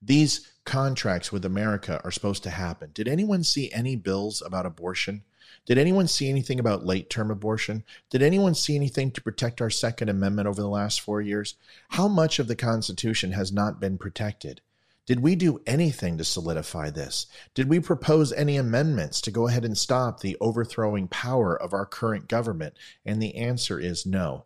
These 0.00 0.48
contracts 0.64 1.30
with 1.30 1.44
America 1.44 2.00
are 2.02 2.10
supposed 2.10 2.42
to 2.44 2.50
happen. 2.50 2.90
Did 2.94 3.06
anyone 3.06 3.44
see 3.44 3.70
any 3.72 3.94
bills 3.94 4.42
about 4.44 4.66
abortion? 4.66 5.22
Did 5.66 5.78
anyone 5.78 6.08
see 6.08 6.28
anything 6.28 6.58
about 6.58 6.84
late 6.84 7.10
term 7.10 7.30
abortion? 7.30 7.84
Did 8.10 8.22
anyone 8.22 8.54
see 8.54 8.74
anything 8.74 9.10
to 9.12 9.22
protect 9.22 9.60
our 9.60 9.70
Second 9.70 10.08
Amendment 10.08 10.48
over 10.48 10.60
the 10.60 10.68
last 10.68 11.00
four 11.00 11.20
years? 11.20 11.54
How 11.90 12.08
much 12.08 12.38
of 12.38 12.48
the 12.48 12.56
Constitution 12.56 13.32
has 13.32 13.52
not 13.52 13.80
been 13.80 13.98
protected? 13.98 14.60
Did 15.04 15.20
we 15.20 15.34
do 15.34 15.60
anything 15.66 16.16
to 16.18 16.24
solidify 16.24 16.90
this? 16.90 17.26
Did 17.54 17.68
we 17.68 17.80
propose 17.80 18.32
any 18.32 18.56
amendments 18.56 19.20
to 19.22 19.32
go 19.32 19.48
ahead 19.48 19.64
and 19.64 19.76
stop 19.76 20.20
the 20.20 20.36
overthrowing 20.40 21.08
power 21.08 21.60
of 21.60 21.72
our 21.72 21.86
current 21.86 22.28
government? 22.28 22.74
And 23.04 23.20
the 23.20 23.34
answer 23.34 23.80
is 23.80 24.06
no. 24.06 24.44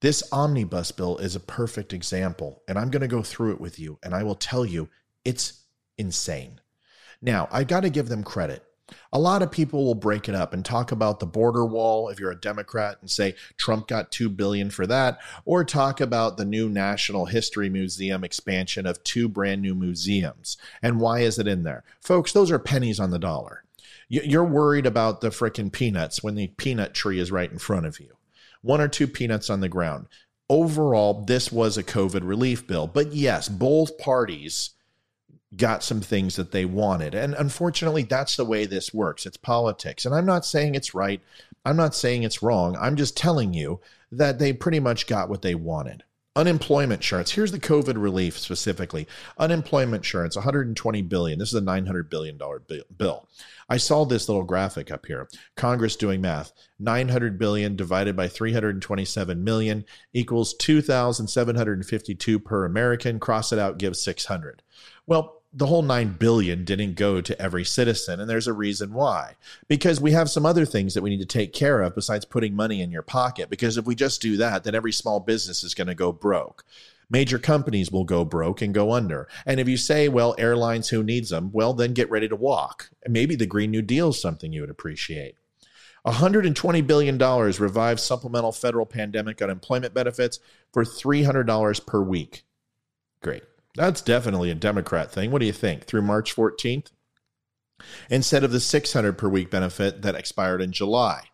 This 0.00 0.22
omnibus 0.32 0.92
bill 0.92 1.18
is 1.18 1.36
a 1.36 1.40
perfect 1.40 1.92
example, 1.92 2.62
and 2.68 2.78
I'm 2.78 2.90
going 2.90 3.02
to 3.02 3.08
go 3.08 3.22
through 3.22 3.52
it 3.52 3.60
with 3.60 3.78
you, 3.78 3.98
and 4.02 4.14
I 4.14 4.22
will 4.22 4.34
tell 4.34 4.64
you 4.64 4.88
it's 5.24 5.64
insane. 5.98 6.60
Now, 7.20 7.48
I 7.50 7.64
got 7.64 7.80
to 7.80 7.90
give 7.90 8.08
them 8.08 8.22
credit. 8.22 8.62
A 9.12 9.18
lot 9.18 9.42
of 9.42 9.50
people 9.50 9.84
will 9.84 9.94
break 9.94 10.28
it 10.28 10.34
up 10.34 10.52
and 10.52 10.64
talk 10.64 10.92
about 10.92 11.18
the 11.18 11.26
border 11.26 11.64
wall 11.64 12.08
if 12.08 12.20
you're 12.20 12.30
a 12.30 12.40
Democrat 12.40 12.98
and 13.00 13.10
say 13.10 13.34
Trump 13.56 13.88
got 13.88 14.12
2 14.12 14.28
billion 14.28 14.70
for 14.70 14.86
that 14.86 15.18
or 15.44 15.64
talk 15.64 16.00
about 16.00 16.36
the 16.36 16.44
new 16.44 16.68
National 16.68 17.26
History 17.26 17.68
Museum 17.68 18.22
expansion 18.22 18.86
of 18.86 19.02
two 19.02 19.28
brand 19.28 19.62
new 19.62 19.74
museums 19.74 20.56
and 20.82 21.00
why 21.00 21.20
is 21.20 21.38
it 21.38 21.48
in 21.48 21.64
there? 21.64 21.84
Folks, 22.00 22.32
those 22.32 22.50
are 22.50 22.58
pennies 22.58 23.00
on 23.00 23.10
the 23.10 23.18
dollar. 23.18 23.64
You're 24.08 24.44
worried 24.44 24.86
about 24.86 25.20
the 25.20 25.30
frickin' 25.30 25.72
peanuts 25.72 26.22
when 26.22 26.36
the 26.36 26.46
peanut 26.46 26.94
tree 26.94 27.18
is 27.18 27.32
right 27.32 27.50
in 27.50 27.58
front 27.58 27.86
of 27.86 27.98
you. 27.98 28.16
One 28.62 28.80
or 28.80 28.88
two 28.88 29.08
peanuts 29.08 29.50
on 29.50 29.60
the 29.60 29.68
ground. 29.68 30.06
Overall, 30.48 31.24
this 31.24 31.50
was 31.50 31.76
a 31.76 31.82
COVID 31.82 32.20
relief 32.22 32.68
bill. 32.68 32.86
But 32.86 33.12
yes, 33.12 33.48
both 33.48 33.98
parties 33.98 34.70
got 35.56 35.82
some 35.82 36.00
things 36.00 36.36
that 36.36 36.52
they 36.52 36.64
wanted. 36.64 37.14
And 37.14 37.34
unfortunately, 37.34 38.02
that's 38.02 38.36
the 38.36 38.44
way 38.44 38.66
this 38.66 38.92
works. 38.92 39.26
It's 39.26 39.36
politics. 39.36 40.04
And 40.04 40.14
I'm 40.14 40.26
not 40.26 40.44
saying 40.44 40.74
it's 40.74 40.94
right. 40.94 41.20
I'm 41.64 41.76
not 41.76 41.94
saying 41.94 42.22
it's 42.22 42.42
wrong. 42.42 42.76
I'm 42.76 42.96
just 42.96 43.16
telling 43.16 43.54
you 43.54 43.80
that 44.12 44.38
they 44.38 44.52
pretty 44.52 44.80
much 44.80 45.06
got 45.06 45.28
what 45.28 45.42
they 45.42 45.54
wanted. 45.54 46.04
Unemployment 46.36 47.00
insurance. 47.00 47.30
Here's 47.30 47.50
the 47.50 47.58
COVID 47.58 48.00
relief 48.00 48.38
specifically. 48.38 49.08
Unemployment 49.38 50.00
insurance, 50.00 50.36
120 50.36 51.00
billion. 51.02 51.38
This 51.38 51.48
is 51.48 51.54
a 51.54 51.62
900 51.62 52.10
billion 52.10 52.36
dollar 52.36 52.62
bill. 52.98 53.26
I 53.70 53.78
saw 53.78 54.04
this 54.04 54.28
little 54.28 54.44
graphic 54.44 54.90
up 54.90 55.06
here. 55.06 55.28
Congress 55.56 55.96
doing 55.96 56.20
math. 56.20 56.52
900 56.78 57.38
billion 57.38 57.74
divided 57.74 58.16
by 58.16 58.28
327 58.28 59.42
million 59.42 59.86
equals 60.12 60.54
2,752 60.54 62.38
per 62.38 62.64
American. 62.66 63.18
Cross 63.18 63.52
it 63.52 63.58
out, 63.58 63.78
gives 63.78 64.02
600. 64.02 64.62
Well, 65.06 65.35
the 65.56 65.66
whole 65.66 65.80
9 65.80 66.16
billion 66.18 66.64
didn't 66.64 66.96
go 66.96 67.22
to 67.22 67.40
every 67.40 67.64
citizen 67.64 68.20
and 68.20 68.28
there's 68.28 68.46
a 68.46 68.52
reason 68.52 68.92
why. 68.92 69.36
Because 69.68 69.98
we 69.98 70.12
have 70.12 70.28
some 70.28 70.44
other 70.44 70.66
things 70.66 70.92
that 70.92 71.02
we 71.02 71.08
need 71.08 71.20
to 71.20 71.24
take 71.24 71.54
care 71.54 71.80
of 71.80 71.94
besides 71.94 72.26
putting 72.26 72.54
money 72.54 72.82
in 72.82 72.90
your 72.90 73.02
pocket 73.02 73.48
because 73.48 73.78
if 73.78 73.86
we 73.86 73.94
just 73.94 74.20
do 74.20 74.36
that 74.36 74.64
then 74.64 74.74
every 74.74 74.92
small 74.92 75.18
business 75.18 75.64
is 75.64 75.72
going 75.72 75.86
to 75.86 75.94
go 75.94 76.12
broke. 76.12 76.62
Major 77.08 77.38
companies 77.38 77.90
will 77.90 78.04
go 78.04 78.22
broke 78.22 78.60
and 78.60 78.74
go 78.74 78.92
under. 78.92 79.28
And 79.46 79.58
if 79.58 79.66
you 79.66 79.78
say 79.78 80.10
well 80.10 80.34
airlines 80.36 80.90
who 80.90 81.02
needs 81.02 81.30
them? 81.30 81.50
Well 81.52 81.72
then 81.72 81.94
get 81.94 82.10
ready 82.10 82.28
to 82.28 82.36
walk. 82.36 82.90
Maybe 83.08 83.34
the 83.34 83.46
green 83.46 83.70
new 83.70 83.82
deal 83.82 84.10
is 84.10 84.20
something 84.20 84.52
you 84.52 84.60
would 84.60 84.70
appreciate. 84.70 85.36
$120 86.06 86.86
billion 86.86 87.18
revives 87.18 88.02
supplemental 88.02 88.52
federal 88.52 88.84
pandemic 88.84 89.40
unemployment 89.40 89.94
benefits 89.94 90.38
for 90.70 90.84
$300 90.84 91.86
per 91.86 92.02
week. 92.02 92.44
Great 93.22 93.42
that's 93.76 94.00
definitely 94.00 94.50
a 94.50 94.54
Democrat 94.54 95.10
thing. 95.10 95.30
What 95.30 95.40
do 95.40 95.46
you 95.46 95.52
think? 95.52 95.84
Through 95.84 96.02
March 96.02 96.34
14th? 96.34 96.90
Instead 98.10 98.42
of 98.42 98.52
the 98.52 98.60
600 98.60 99.18
per 99.18 99.28
week 99.28 99.50
benefit 99.50 100.02
that 100.02 100.14
expired 100.14 100.62
in 100.62 100.72
July. 100.72 101.24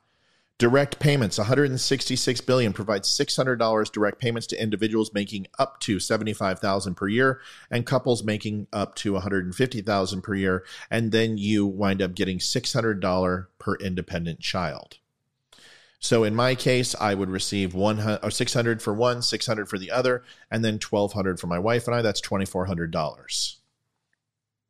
Direct 0.59 1.01
payments, 1.01 1.39
166 1.39 2.41
billion 2.43 2.73
provides 2.73 3.09
$600 3.09 3.91
direct 3.91 4.21
payments 4.21 4.47
to 4.49 4.63
individuals 4.63 5.13
making 5.13 5.49
up 5.59 5.81
to 5.81 5.99
75,000 5.99 6.95
per 6.95 7.09
year 7.09 7.41
and 7.71 7.87
couples 7.87 8.23
making 8.23 8.69
up 8.73 8.95
to 8.97 9.15
150,000 9.15 10.23
per 10.23 10.35
year 10.35 10.65
and 10.89 11.11
then 11.11 11.37
you 11.37 11.67
wind 11.67 12.01
up 12.01 12.15
getting 12.15 12.39
$600 12.39 13.47
per 13.59 13.75
independent 13.77 14.39
child. 14.39 14.99
So 16.03 16.25
in 16.25 16.35
my 16.35 16.57
case, 16.57 16.97
I 17.01 17.15
would 17.15 17.31
receive 17.31 17.75
one 17.75 18.01
or 18.01 18.31
600 18.31 18.83
for 18.83 18.93
one, 18.93 19.23
600 19.23 19.69
for 19.69 19.79
the 19.79 19.93
other, 19.93 20.25
and 20.51 20.65
then 20.65 20.75
1200 20.75 21.39
for 21.39 21.47
my 21.47 21.61
wife 21.61 21.87
and 21.87 21.95
I. 21.95 22.03
That's 22.03 22.21
$2,400. 22.21 23.57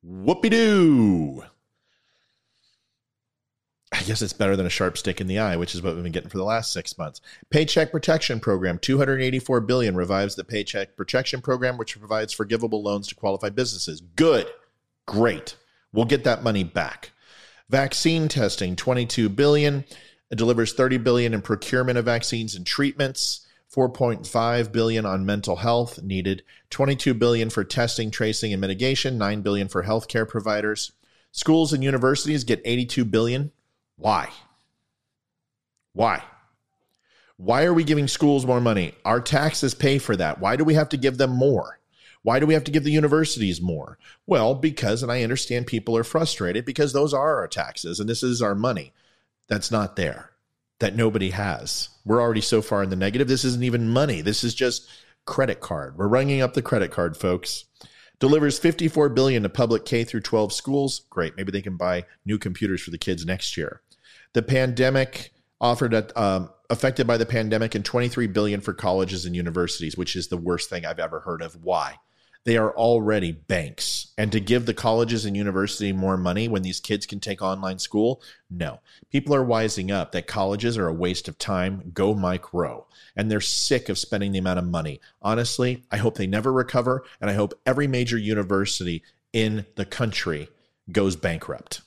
Whoopie 0.06 0.50
doo. 0.50 1.44
I 3.92 4.02
guess 4.02 4.20
it's 4.20 4.34
better 4.34 4.56
than 4.56 4.66
a 4.66 4.70
sharp 4.70 4.98
stick 4.98 5.22
in 5.22 5.26
the 5.26 5.38
eye, 5.38 5.56
which 5.56 5.74
is 5.74 5.80
what 5.80 5.94
we've 5.94 6.02
been 6.02 6.12
getting 6.12 6.28
for 6.28 6.38
the 6.38 6.44
last 6.44 6.70
six 6.70 6.98
months. 6.98 7.22
Paycheck 7.48 7.92
Protection 7.92 8.38
Program, 8.38 8.78
284 8.78 9.60
billion 9.62 9.94
revives 9.94 10.34
the 10.34 10.44
Paycheck 10.44 10.96
Protection 10.96 11.40
Program, 11.40 11.78
which 11.78 11.98
provides 11.98 12.34
forgivable 12.34 12.82
loans 12.82 13.08
to 13.08 13.14
qualified 13.14 13.54
businesses. 13.54 14.02
Good, 14.16 14.48
great. 15.06 15.56
We'll 15.94 16.04
get 16.04 16.24
that 16.24 16.42
money 16.42 16.64
back. 16.64 17.12
Vaccine 17.70 18.28
testing, 18.28 18.76
22 18.76 19.30
billion. 19.30 19.84
It 20.32 20.38
delivers 20.38 20.72
30 20.72 20.96
billion 20.96 21.34
in 21.34 21.42
procurement 21.42 21.98
of 21.98 22.06
vaccines 22.06 22.54
and 22.54 22.66
treatments, 22.66 23.46
4.5 23.70 24.72
billion 24.72 25.04
on 25.04 25.26
mental 25.26 25.56
health 25.56 26.02
needed, 26.02 26.42
22 26.70 27.12
billion 27.12 27.50
for 27.50 27.64
testing, 27.64 28.10
tracing 28.10 28.50
and 28.50 28.60
mitigation, 28.62 29.18
9 29.18 29.42
billion 29.42 29.68
for 29.68 29.82
healthcare 29.82 30.26
providers. 30.26 30.92
Schools 31.32 31.74
and 31.74 31.84
universities 31.84 32.44
get 32.44 32.62
82 32.64 33.04
billion. 33.04 33.52
Why? 33.96 34.30
Why? 35.92 36.22
Why 37.36 37.64
are 37.64 37.74
we 37.74 37.84
giving 37.84 38.08
schools 38.08 38.46
more 38.46 38.60
money? 38.60 38.94
Our 39.04 39.20
taxes 39.20 39.74
pay 39.74 39.98
for 39.98 40.16
that. 40.16 40.40
Why 40.40 40.56
do 40.56 40.64
we 40.64 40.74
have 40.74 40.88
to 40.90 40.96
give 40.96 41.18
them 41.18 41.32
more? 41.32 41.78
Why 42.22 42.40
do 42.40 42.46
we 42.46 42.54
have 42.54 42.64
to 42.64 42.70
give 42.70 42.84
the 42.84 42.90
universities 42.90 43.60
more? 43.60 43.98
Well, 44.26 44.54
because, 44.54 45.02
and 45.02 45.12
I 45.12 45.24
understand 45.24 45.66
people 45.66 45.94
are 45.94 46.04
frustrated 46.04 46.64
because 46.64 46.94
those 46.94 47.12
are 47.12 47.36
our 47.36 47.48
taxes 47.48 48.00
and 48.00 48.08
this 48.08 48.22
is 48.22 48.40
our 48.40 48.54
money 48.54 48.94
that's 49.52 49.70
not 49.70 49.96
there, 49.96 50.30
that 50.80 50.96
nobody 50.96 51.28
has. 51.30 51.90
We're 52.06 52.22
already 52.22 52.40
so 52.40 52.62
far 52.62 52.82
in 52.82 52.88
the 52.88 52.96
negative. 52.96 53.28
This 53.28 53.44
isn't 53.44 53.62
even 53.62 53.90
money. 53.90 54.22
This 54.22 54.42
is 54.42 54.54
just 54.54 54.88
credit 55.26 55.60
card. 55.60 55.98
We're 55.98 56.08
running 56.08 56.40
up 56.40 56.54
the 56.54 56.62
credit 56.62 56.90
card, 56.90 57.18
folks. 57.18 57.66
Delivers 58.18 58.58
54 58.58 59.10
billion 59.10 59.42
to 59.42 59.50
public 59.50 59.84
K 59.84 60.04
through 60.04 60.22
12 60.22 60.54
schools. 60.54 61.02
Great. 61.10 61.36
Maybe 61.36 61.52
they 61.52 61.60
can 61.60 61.76
buy 61.76 62.06
new 62.24 62.38
computers 62.38 62.80
for 62.80 62.92
the 62.92 62.98
kids 62.98 63.26
next 63.26 63.56
year. 63.58 63.82
The 64.32 64.42
pandemic 64.42 65.34
offered 65.60 65.92
at, 65.92 66.16
um, 66.16 66.48
affected 66.70 67.06
by 67.06 67.18
the 67.18 67.26
pandemic 67.26 67.74
and 67.74 67.84
23 67.84 68.28
billion 68.28 68.62
for 68.62 68.72
colleges 68.72 69.26
and 69.26 69.36
universities, 69.36 69.98
which 69.98 70.16
is 70.16 70.28
the 70.28 70.38
worst 70.38 70.70
thing 70.70 70.86
I've 70.86 70.98
ever 70.98 71.20
heard 71.20 71.42
of. 71.42 71.62
Why? 71.62 71.96
They 72.44 72.56
are 72.56 72.72
already 72.76 73.32
banks. 73.32 74.12
And 74.18 74.32
to 74.32 74.40
give 74.40 74.66
the 74.66 74.74
colleges 74.74 75.24
and 75.24 75.36
university 75.36 75.92
more 75.92 76.16
money 76.16 76.48
when 76.48 76.62
these 76.62 76.80
kids 76.80 77.06
can 77.06 77.20
take 77.20 77.40
online 77.40 77.78
school, 77.78 78.20
no. 78.50 78.80
People 79.10 79.34
are 79.34 79.44
wising 79.44 79.92
up 79.92 80.12
that 80.12 80.26
colleges 80.26 80.76
are 80.76 80.88
a 80.88 80.92
waste 80.92 81.28
of 81.28 81.38
time. 81.38 81.90
Go 81.94 82.14
Mike 82.14 82.52
Rowe. 82.52 82.86
And 83.16 83.30
they're 83.30 83.40
sick 83.40 83.88
of 83.88 83.98
spending 83.98 84.32
the 84.32 84.38
amount 84.38 84.58
of 84.58 84.66
money. 84.66 85.00
Honestly, 85.20 85.84
I 85.90 85.98
hope 85.98 86.16
they 86.16 86.26
never 86.26 86.52
recover. 86.52 87.04
And 87.20 87.30
I 87.30 87.34
hope 87.34 87.54
every 87.64 87.86
major 87.86 88.18
university 88.18 89.02
in 89.32 89.66
the 89.76 89.84
country 89.84 90.48
goes 90.90 91.14
bankrupt. 91.14 91.82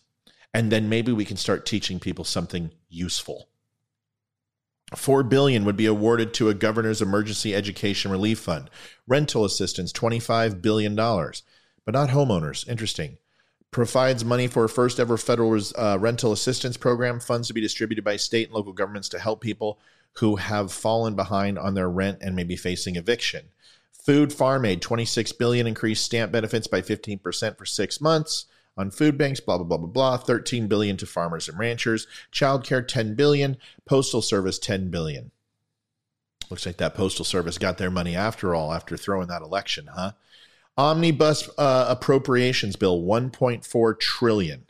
And 0.54 0.72
then 0.72 0.88
maybe 0.88 1.12
we 1.12 1.26
can 1.26 1.38
start 1.38 1.66
teaching 1.66 2.00
people 2.00 2.24
something 2.24 2.72
useful. 2.90 3.50
4 4.94 5.24
billion 5.24 5.66
would 5.66 5.78
be 5.78 5.88
awarded 5.88 6.34
to 6.36 6.50
a 6.50 6.54
governor's 6.54 7.02
emergency 7.02 7.56
education 7.56 8.12
relief 8.12 8.40
fund. 8.40 8.70
Rental 9.08 9.44
assistance 9.44 9.92
25 9.92 10.62
billion 10.62 10.96
dollars, 10.96 11.44
but 11.86 11.94
not 11.94 12.10
homeowners. 12.10 12.68
Interesting. 12.68 13.18
Provides 13.72 14.24
money 14.24 14.48
for 14.48 14.64
a 14.64 14.70
first 14.70 15.00
ever 15.00 15.18
federal 15.18 15.60
uh, 15.76 15.98
rental 16.00 16.32
assistance 16.32 16.78
program, 16.78 17.20
funds 17.20 17.48
to 17.48 17.54
be 17.54 17.62
distributed 17.62 18.04
by 18.04 18.16
state 18.16 18.48
and 18.48 18.56
local 18.56 18.74
governments 18.74 19.10
to 19.10 19.20
help 19.20 19.42
people 19.42 19.80
who 20.20 20.38
have 20.38 20.72
fallen 20.72 21.16
behind 21.16 21.60
on 21.60 21.74
their 21.74 21.90
rent 21.90 22.20
and 22.22 22.36
may 22.36 22.44
be 22.44 22.56
facing 22.56 22.96
eviction. 22.96 23.46
Food 23.92 24.32
farm 24.32 24.66
aid 24.66 24.82
26 24.82 25.32
billion 25.34 25.66
increased 25.66 26.06
stamp 26.06 26.32
benefits 26.32 26.68
by 26.68 26.82
15% 26.82 27.58
for 27.58 27.66
6 27.66 28.02
months 28.02 28.46
on 28.78 28.92
food 28.92 29.18
banks, 29.18 29.40
blah, 29.40 29.58
blah, 29.58 29.66
blah, 29.66 29.78
blah, 29.78 29.88
blah. 29.88 30.18
13 30.18 30.68
billion 30.68 30.98
to 30.98 31.06
farmers 31.06 31.48
and 31.48 31.58
ranchers. 31.58 32.08
Childcare, 32.32 32.86
10 32.88 33.16
billion. 33.16 33.58
Postal 33.86 34.22
service, 34.22 34.60
10 34.60 34.90
billion. 34.90 35.32
Looks 36.50 36.66
like 36.66 36.78
that 36.78 36.94
postal 36.94 37.26
service 37.26 37.58
got 37.58 37.78
their 37.78 37.90
money 37.90 38.16
after 38.16 38.54
all, 38.54 38.74
after 38.74 38.98
throwing 38.98 39.28
that 39.28 39.42
election, 39.42 39.90
huh? 39.94 40.12
Omnibus 40.78 41.50
uh, 41.58 41.86
appropriations 41.88 42.76
bill, 42.76 43.02
1.4 43.02 44.00
trillion. 44.00 44.66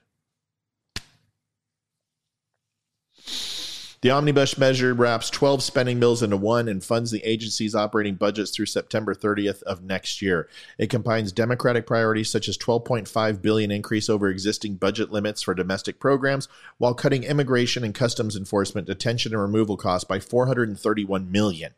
The 4.06 4.12
omnibus 4.12 4.56
measure 4.60 4.94
wraps 4.94 5.32
12 5.32 5.64
spending 5.64 6.00
bills 6.00 6.22
into 6.22 6.38
one 6.38 6.68
and 6.68 6.84
funds 6.84 7.10
the 7.10 7.24
agency's 7.24 7.74
operating 7.74 8.14
budgets 8.14 8.52
through 8.52 8.68
September 8.68 9.16
30th 9.16 9.64
of 9.64 9.82
next 9.82 10.22
year. 10.22 10.48
It 10.78 10.92
combines 10.92 11.32
democratic 11.32 11.88
priorities 11.88 12.30
such 12.30 12.48
as 12.48 12.56
12.5 12.56 13.42
billion 13.42 13.72
increase 13.72 14.08
over 14.08 14.30
existing 14.30 14.76
budget 14.76 15.12
limits 15.12 15.42
for 15.42 15.56
domestic 15.56 16.00
programs 16.00 16.48
while 16.78 16.94
cutting 16.94 17.24
immigration 17.24 17.84
and 17.84 17.96
customs 17.96 18.36
enforcement 18.36 18.86
detention 18.86 19.34
and 19.34 19.42
removal 19.42 19.76
costs 19.76 20.06
by 20.08 20.20
431 20.20 21.32
million. 21.32 21.74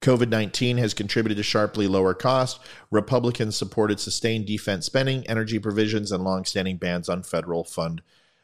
COVID 0.00 0.30
19 0.30 0.78
has 0.78 0.92
contributed 0.92 1.36
to 1.36 1.44
sharply 1.44 1.86
lower 1.86 2.14
costs. 2.14 2.58
Republicans 2.90 3.54
supported 3.54 4.00
sustained 4.00 4.46
defense 4.46 4.86
spending, 4.86 5.24
energy 5.28 5.60
provisions, 5.60 6.10
and 6.10 6.24
longstanding 6.24 6.78
bans 6.78 7.08
on 7.08 7.22
federal 7.22 7.62
fund 7.62 8.02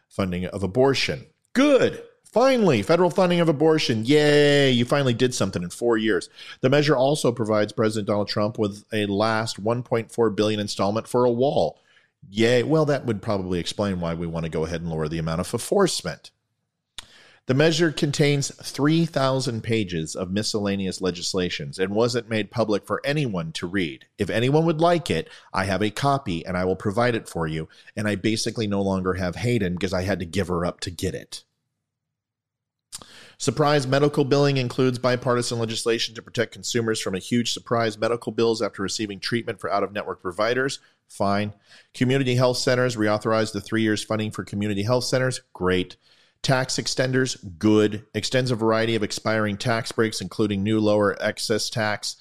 funding 0.08 0.44
of 0.44 0.62
abortion. 0.62 1.26
Good. 1.54 2.04
Finally, 2.32 2.80
federal 2.82 3.10
funding 3.10 3.40
of 3.40 3.48
abortion. 3.48 4.04
Yay, 4.04 4.70
you 4.70 4.84
finally 4.84 5.14
did 5.14 5.34
something 5.34 5.64
in 5.64 5.70
4 5.70 5.98
years. 5.98 6.28
The 6.60 6.70
measure 6.70 6.96
also 6.96 7.32
provides 7.32 7.72
President 7.72 8.06
Donald 8.06 8.28
Trump 8.28 8.56
with 8.56 8.84
a 8.92 9.06
last 9.06 9.62
1.4 9.62 10.36
billion 10.36 10.60
installment 10.60 11.08
for 11.08 11.24
a 11.24 11.30
wall. 11.30 11.80
Yay. 12.28 12.62
Well, 12.62 12.84
that 12.84 13.04
would 13.04 13.20
probably 13.20 13.58
explain 13.58 13.98
why 13.98 14.14
we 14.14 14.28
want 14.28 14.44
to 14.44 14.50
go 14.50 14.64
ahead 14.64 14.80
and 14.80 14.90
lower 14.90 15.08
the 15.08 15.18
amount 15.18 15.40
of 15.40 15.52
enforcement. 15.52 16.30
The 17.46 17.54
measure 17.54 17.90
contains 17.90 18.54
3,000 18.54 19.62
pages 19.62 20.14
of 20.14 20.30
miscellaneous 20.30 21.00
legislations 21.00 21.80
and 21.80 21.92
wasn't 21.92 22.28
made 22.28 22.52
public 22.52 22.86
for 22.86 23.00
anyone 23.04 23.50
to 23.52 23.66
read. 23.66 24.04
If 24.18 24.30
anyone 24.30 24.66
would 24.66 24.80
like 24.80 25.10
it, 25.10 25.28
I 25.52 25.64
have 25.64 25.82
a 25.82 25.90
copy 25.90 26.46
and 26.46 26.56
I 26.56 26.64
will 26.64 26.76
provide 26.76 27.16
it 27.16 27.28
for 27.28 27.48
you. 27.48 27.68
And 27.96 28.06
I 28.06 28.14
basically 28.14 28.68
no 28.68 28.82
longer 28.82 29.14
have 29.14 29.34
Hayden 29.34 29.72
because 29.72 29.92
I 29.92 30.02
had 30.02 30.20
to 30.20 30.26
give 30.26 30.46
her 30.46 30.64
up 30.64 30.78
to 30.80 30.92
get 30.92 31.14
it. 31.14 31.42
Surprise 33.40 33.87
medical 33.87 34.26
billing 34.26 34.59
includes 34.59 34.98
bipartisan 34.98 35.59
legislation 35.59 36.14
to 36.14 36.20
protect 36.20 36.53
consumers 36.53 37.00
from 37.00 37.14
a 37.14 37.18
huge 37.18 37.55
surprise 37.55 37.96
medical 37.96 38.33
bills 38.33 38.61
after 38.61 38.83
receiving 38.83 39.18
treatment 39.18 39.59
for 39.59 39.72
out 39.72 39.83
of 39.83 39.94
network 39.94 40.20
providers. 40.20 40.79
Fine. 41.09 41.55
Community 41.94 42.35
health 42.35 42.59
centers 42.59 42.96
reauthorize 42.96 43.55
the 43.55 43.61
three 43.62 43.81
years 43.81 44.05
funding 44.05 44.31
for 44.31 44.44
community 44.44 44.83
health 44.83 45.05
centers. 45.05 45.40
Great. 45.55 45.96
Tax 46.42 46.76
extenders, 46.76 47.42
good. 47.59 48.05
Extends 48.12 48.50
a 48.50 48.57
variety 48.57 48.94
of 48.94 49.03
expiring 49.03 49.57
tax 49.57 49.90
breaks, 49.90 50.20
including 50.20 50.62
new 50.62 50.79
lower 50.79 51.16
excess 51.18 51.70
tax 51.70 52.16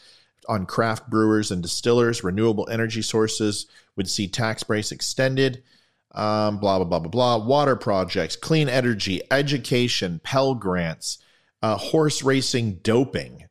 on 0.48 0.66
craft 0.66 1.10
brewers 1.10 1.52
and 1.52 1.62
distillers. 1.62 2.24
Renewable 2.24 2.70
energy 2.72 3.02
sources 3.02 3.66
would 3.98 4.10
see 4.10 4.30
tax 4.30 4.64
breaks 4.64 4.94
extended 4.94 5.64
um, 6.12 6.58
blah, 6.60 6.78
blah, 6.78 6.86
blah, 6.86 7.00
blah, 7.00 7.10
blah. 7.10 7.38
Water 7.38 7.76
projects, 7.76 8.36
clean 8.36 8.70
energy, 8.70 9.22
education, 9.32 10.20
Pell 10.24 10.56
Grants, 10.56 11.20
uh, 11.62 11.78
horse 11.78 12.24
racing 12.24 12.80
doping. 12.84 13.46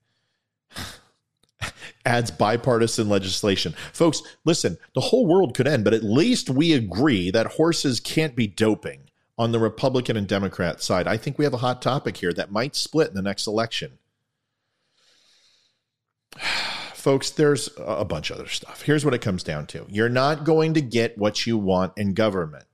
adds 2.05 2.31
bipartisan 2.31 3.09
legislation. 3.09 3.75
Folks, 3.93 4.23
listen, 4.45 4.79
the 4.95 5.01
whole 5.01 5.27
world 5.27 5.55
could 5.55 5.69
end, 5.69 5.85
but 5.85 5.95
at 5.95 6.03
least 6.03 6.49
we 6.49 6.73
agree 6.73 7.31
that 7.31 7.47
horses 7.47 8.01
can't 8.01 8.35
be 8.35 8.47
doping 8.47 9.11
on 9.37 9.53
the 9.53 9.59
Republican 9.59 10.17
and 10.17 10.27
Democrat 10.27 10.83
side. 10.83 11.07
I 11.07 11.17
think 11.17 11.39
we 11.39 11.45
have 11.45 11.55
a 11.55 11.59
hot 11.59 11.81
topic 11.81 12.17
here 12.17 12.33
that 12.33 12.51
might 12.51 12.75
split 12.75 13.09
in 13.09 13.15
the 13.15 13.23
next 13.23 13.47
election. 13.47 13.99
folks, 17.09 17.31
there's 17.31 17.71
a 17.79 18.05
bunch 18.05 18.29
of 18.29 18.37
other 18.37 18.51
stuff. 18.51 18.83
Here's 18.83 19.03
what 19.03 19.15
it 19.15 19.23
comes 19.23 19.43
down 19.43 19.67
to 19.69 19.87
you're 19.89 20.11
not 20.11 20.45
going 20.45 20.75
to 20.75 20.83
get 20.83 21.17
what 21.17 21.47
you 21.47 21.57
want 21.57 21.95
in 21.97 22.13
government. 22.13 22.67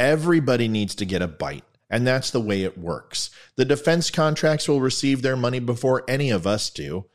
Everybody 0.00 0.66
needs 0.66 0.96
to 0.96 1.04
get 1.04 1.22
a 1.22 1.28
bite. 1.28 1.62
And 1.88 2.04
that's 2.04 2.32
the 2.32 2.40
way 2.40 2.64
it 2.64 2.76
works. 2.76 3.30
The 3.54 3.64
defense 3.64 4.10
contracts 4.10 4.68
will 4.68 4.80
receive 4.80 5.22
their 5.22 5.36
money 5.36 5.60
before 5.60 6.02
any 6.08 6.30
of 6.30 6.48
us 6.48 6.68
do. 6.68 7.06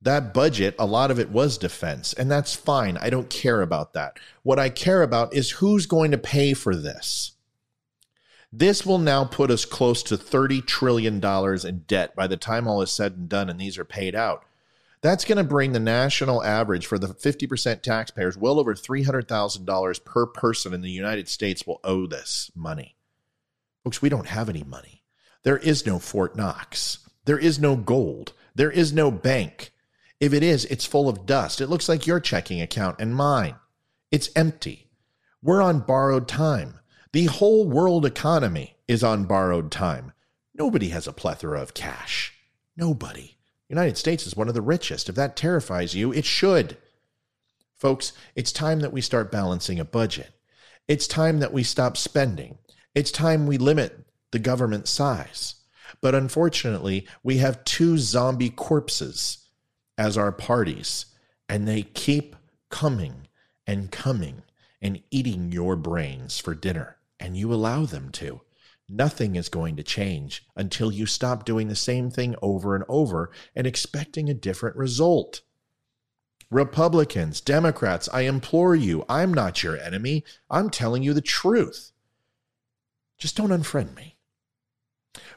That 0.00 0.32
budget, 0.32 0.74
a 0.78 0.86
lot 0.86 1.10
of 1.10 1.18
it 1.18 1.28
was 1.28 1.58
defense, 1.58 2.14
and 2.14 2.30
that's 2.30 2.56
fine. 2.56 2.96
I 2.96 3.10
don't 3.10 3.28
care 3.28 3.60
about 3.60 3.92
that. 3.92 4.18
What 4.42 4.58
I 4.58 4.70
care 4.70 5.02
about 5.02 5.34
is 5.34 5.50
who's 5.50 5.84
going 5.84 6.12
to 6.12 6.16
pay 6.16 6.54
for 6.54 6.74
this. 6.74 7.32
This 8.50 8.86
will 8.86 8.96
now 8.96 9.26
put 9.26 9.50
us 9.50 9.66
close 9.66 10.02
to 10.04 10.16
$30 10.16 10.66
trillion 10.66 11.22
in 11.22 11.78
debt 11.86 12.16
by 12.16 12.26
the 12.26 12.38
time 12.38 12.66
all 12.66 12.80
is 12.80 12.90
said 12.90 13.12
and 13.12 13.28
done 13.28 13.50
and 13.50 13.60
these 13.60 13.76
are 13.76 13.84
paid 13.84 14.14
out. 14.14 14.46
That's 15.00 15.24
going 15.24 15.38
to 15.38 15.44
bring 15.44 15.72
the 15.72 15.80
national 15.80 16.42
average 16.42 16.86
for 16.86 16.98
the 16.98 17.08
50% 17.08 17.82
taxpayers 17.82 18.36
well 18.36 18.58
over 18.58 18.74
$300,000 18.74 20.04
per 20.04 20.26
person 20.26 20.74
in 20.74 20.80
the 20.80 20.90
United 20.90 21.28
States 21.28 21.66
will 21.66 21.80
owe 21.84 22.06
this 22.06 22.50
money. 22.54 22.96
Folks, 23.84 24.02
we 24.02 24.08
don't 24.08 24.26
have 24.26 24.48
any 24.48 24.64
money. 24.64 25.04
There 25.44 25.58
is 25.58 25.86
no 25.86 25.98
Fort 25.98 26.36
Knox. 26.36 26.98
There 27.26 27.38
is 27.38 27.60
no 27.60 27.76
gold. 27.76 28.32
There 28.54 28.72
is 28.72 28.92
no 28.92 29.10
bank. 29.10 29.70
If 30.18 30.32
it 30.32 30.42
is, 30.42 30.64
it's 30.64 30.84
full 30.84 31.08
of 31.08 31.26
dust. 31.26 31.60
It 31.60 31.68
looks 31.68 31.88
like 31.88 32.06
your 32.06 32.18
checking 32.18 32.60
account 32.60 32.96
and 32.98 33.14
mine. 33.14 33.54
It's 34.10 34.30
empty. 34.34 34.90
We're 35.40 35.62
on 35.62 35.80
borrowed 35.80 36.26
time. 36.26 36.80
The 37.12 37.26
whole 37.26 37.68
world 37.68 38.04
economy 38.04 38.76
is 38.88 39.04
on 39.04 39.26
borrowed 39.26 39.70
time. 39.70 40.12
Nobody 40.54 40.88
has 40.88 41.06
a 41.06 41.12
plethora 41.12 41.62
of 41.62 41.72
cash. 41.72 42.34
Nobody. 42.76 43.37
United 43.68 43.98
States 43.98 44.26
is 44.26 44.36
one 44.36 44.48
of 44.48 44.54
the 44.54 44.62
richest. 44.62 45.08
If 45.08 45.14
that 45.16 45.36
terrifies 45.36 45.94
you, 45.94 46.12
it 46.12 46.24
should. 46.24 46.76
Folks, 47.76 48.12
it's 48.34 48.50
time 48.50 48.80
that 48.80 48.92
we 48.92 49.00
start 49.00 49.30
balancing 49.30 49.78
a 49.78 49.84
budget. 49.84 50.30
It's 50.88 51.06
time 51.06 51.40
that 51.40 51.52
we 51.52 51.62
stop 51.62 51.96
spending. 51.96 52.58
It's 52.94 53.10
time 53.10 53.46
we 53.46 53.58
limit 53.58 54.06
the 54.30 54.38
government 54.38 54.88
size. 54.88 55.56
But 56.00 56.14
unfortunately, 56.14 57.06
we 57.22 57.38
have 57.38 57.64
two 57.64 57.98
zombie 57.98 58.50
corpses 58.50 59.46
as 59.96 60.16
our 60.16 60.32
parties, 60.32 61.06
and 61.48 61.66
they 61.66 61.82
keep 61.82 62.36
coming 62.70 63.28
and 63.66 63.90
coming 63.90 64.42
and 64.80 65.02
eating 65.10 65.52
your 65.52 65.76
brains 65.76 66.38
for 66.38 66.54
dinner, 66.54 66.96
and 67.20 67.36
you 67.36 67.52
allow 67.52 67.84
them 67.84 68.10
to. 68.12 68.40
Nothing 68.88 69.36
is 69.36 69.48
going 69.48 69.76
to 69.76 69.82
change 69.82 70.46
until 70.56 70.90
you 70.90 71.06
stop 71.06 71.44
doing 71.44 71.68
the 71.68 71.76
same 71.76 72.10
thing 72.10 72.34
over 72.40 72.74
and 72.74 72.84
over 72.88 73.30
and 73.54 73.66
expecting 73.66 74.30
a 74.30 74.34
different 74.34 74.76
result. 74.76 75.42
Republicans, 76.50 77.40
Democrats, 77.42 78.08
I 78.12 78.22
implore 78.22 78.74
you, 78.74 79.04
I'm 79.08 79.34
not 79.34 79.62
your 79.62 79.78
enemy. 79.78 80.24
I'm 80.50 80.70
telling 80.70 81.02
you 81.02 81.12
the 81.12 81.20
truth. 81.20 81.92
Just 83.18 83.36
don't 83.36 83.50
unfriend 83.50 83.94
me. 83.94 84.17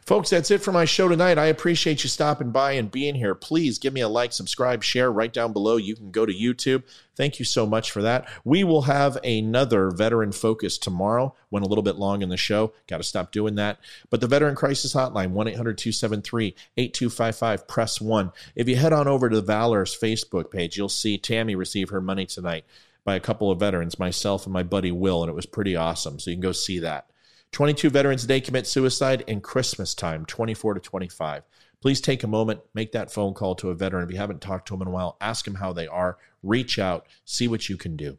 Folks, 0.06 0.30
that's 0.30 0.52
it 0.52 0.62
for 0.62 0.72
my 0.72 0.86
show 0.86 1.08
tonight. 1.08 1.38
I 1.38 1.46
appreciate 1.46 2.04
you 2.04 2.10
stopping 2.10 2.52
by 2.52 2.74
and 2.74 2.92
being 2.92 3.16
here. 3.16 3.36
Please 3.36 3.78
give 3.78 3.94
me 3.94 4.02
a 4.02 4.08
like, 4.08 4.34
subscribe, 4.34 4.84
share 4.84 5.12
right 5.12 5.32
down 5.32 5.54
below. 5.54 5.78
You 5.78 5.96
can 5.96 6.12
go 6.12 6.26
to 6.26 6.34
YouTube. 6.34 6.84
Thank 7.16 7.40
you 7.40 7.46
so 7.46 7.66
much 7.66 7.92
for 7.92 8.02
that. 8.02 8.28
We 8.44 8.64
will 8.64 8.84
have 8.84 9.18
another 9.24 9.92
veteran 9.92 10.32
focus 10.32 10.78
tomorrow. 10.78 11.36
Went 11.50 11.66
a 11.66 11.70
little 11.70 11.84
bit 11.84 11.98
long 11.98 12.22
in 12.22 12.30
the 12.30 12.38
show. 12.38 12.74
Got 12.88 12.98
to 12.98 13.04
stop 13.04 13.32
doing 13.32 13.56
that. 13.56 13.80
But 14.10 14.22
the 14.22 14.28
Veteran 14.28 14.56
Crisis 14.56 14.94
Hotline, 14.94 15.32
1 15.32 15.48
800 15.50 15.78
273 15.78 16.56
8255, 16.78 17.68
press 17.68 18.02
1. 18.02 18.32
If 18.56 18.68
you 18.68 18.76
head 18.76 18.94
on 18.94 19.08
over 19.08 19.30
to 19.30 19.36
the 19.36 19.42
Valor's 19.42 19.98
Facebook 19.98 20.50
page, 20.52 20.78
you'll 20.78 20.90
see 20.90 21.18
Tammy 21.18 21.56
receive 21.56 21.90
her 21.90 22.02
money 22.02 22.26
tonight 22.26 22.66
by 23.04 23.16
a 23.16 23.20
couple 23.20 23.52
of 23.52 23.60
veterans, 23.60 24.00
myself 24.00 24.46
and 24.46 24.54
my 24.54 24.64
buddy 24.64 24.92
Will, 24.92 25.24
and 25.24 25.30
it 25.30 25.36
was 25.36 25.46
pretty 25.46 25.76
awesome. 25.76 26.20
So 26.20 26.30
you 26.30 26.38
can 26.38 26.42
go 26.42 26.52
see 26.52 26.80
that. 26.80 27.11
22 27.52 27.90
veterans 27.90 28.26
day 28.26 28.40
commit 28.40 28.66
suicide 28.66 29.24
in 29.28 29.42
Christmas 29.42 29.94
time, 29.94 30.26
24 30.26 30.76
to 30.76 30.80
25. 30.80 31.44
Please 31.82 32.00
take 32.00 32.24
a 32.24 32.28
moment, 32.28 32.62
make 32.74 32.92
that 32.92 33.12
phone 33.12 33.34
call 33.34 33.56
to 33.56 33.70
a 33.70 33.76
veteran. 33.76 34.06
If 34.06 34.12
you 34.12 34.18
haven't 34.18 34.42
talked 34.42 34.68
to 34.68 34.74
them 34.74 34.84
in 34.84 34.88
a 34.88 34.92
while, 34.92 35.18
ask 35.20 35.46
them 35.46 35.56
how 35.56 35.74
they 35.74 35.88
are, 35.88 36.18
reach 36.44 36.80
out, 36.80 37.08
see 37.26 37.48
what 37.48 37.68
you 37.68 37.76
can 37.76 37.98
do. 37.98 38.18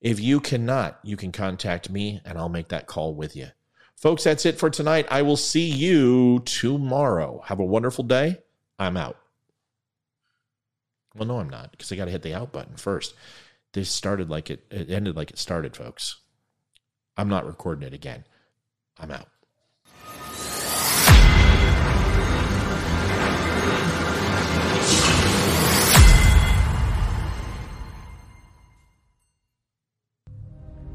If 0.00 0.20
you 0.20 0.40
cannot, 0.40 0.98
you 1.02 1.16
can 1.16 1.32
contact 1.32 1.88
me 1.88 2.20
and 2.24 2.36
I'll 2.36 2.48
make 2.48 2.68
that 2.68 2.86
call 2.86 3.14
with 3.14 3.34
you. 3.34 3.48
Folks, 3.96 4.24
that's 4.24 4.44
it 4.44 4.58
for 4.58 4.68
tonight. 4.68 5.06
I 5.10 5.22
will 5.22 5.38
see 5.38 5.70
you 5.70 6.40
tomorrow. 6.40 7.42
Have 7.46 7.60
a 7.60 7.64
wonderful 7.64 8.04
day. 8.04 8.38
I'm 8.78 8.96
out. 8.96 9.16
Well, 11.14 11.26
no, 11.26 11.38
I'm 11.38 11.48
not 11.48 11.70
because 11.70 11.90
I 11.90 11.96
got 11.96 12.04
to 12.04 12.10
hit 12.10 12.22
the 12.22 12.34
out 12.34 12.52
button 12.52 12.76
first. 12.76 13.14
This 13.72 13.90
started 13.90 14.28
like 14.28 14.50
it, 14.50 14.66
it 14.70 14.90
ended 14.90 15.16
like 15.16 15.30
it 15.30 15.38
started, 15.38 15.74
folks. 15.74 16.20
I'm 17.16 17.28
not 17.28 17.46
recording 17.46 17.86
it 17.86 17.94
again. 17.94 18.24
I'm 18.98 19.10
out. 19.10 19.26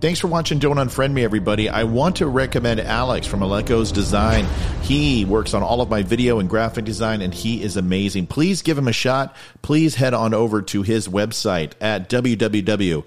Thanks 0.01 0.19
for 0.19 0.27
watching 0.27 0.57
Don't 0.57 0.77
Unfriend 0.77 1.13
Me, 1.13 1.23
everybody. 1.23 1.69
I 1.69 1.83
want 1.83 2.15
to 2.15 2.25
recommend 2.25 2.79
Alex 2.79 3.27
from 3.27 3.43
Aleko's 3.43 3.91
Design. 3.91 4.47
He 4.81 5.25
works 5.25 5.53
on 5.53 5.61
all 5.61 5.79
of 5.79 5.91
my 5.91 6.01
video 6.01 6.39
and 6.39 6.49
graphic 6.49 6.85
design, 6.85 7.21
and 7.21 7.31
he 7.31 7.61
is 7.61 7.77
amazing. 7.77 8.25
Please 8.25 8.63
give 8.63 8.79
him 8.79 8.87
a 8.87 8.93
shot. 8.93 9.35
Please 9.61 9.93
head 9.93 10.15
on 10.15 10.33
over 10.33 10.63
to 10.63 10.81
his 10.81 11.07
website 11.07 11.73
at 11.79 12.09
www.alekos, 12.09 13.03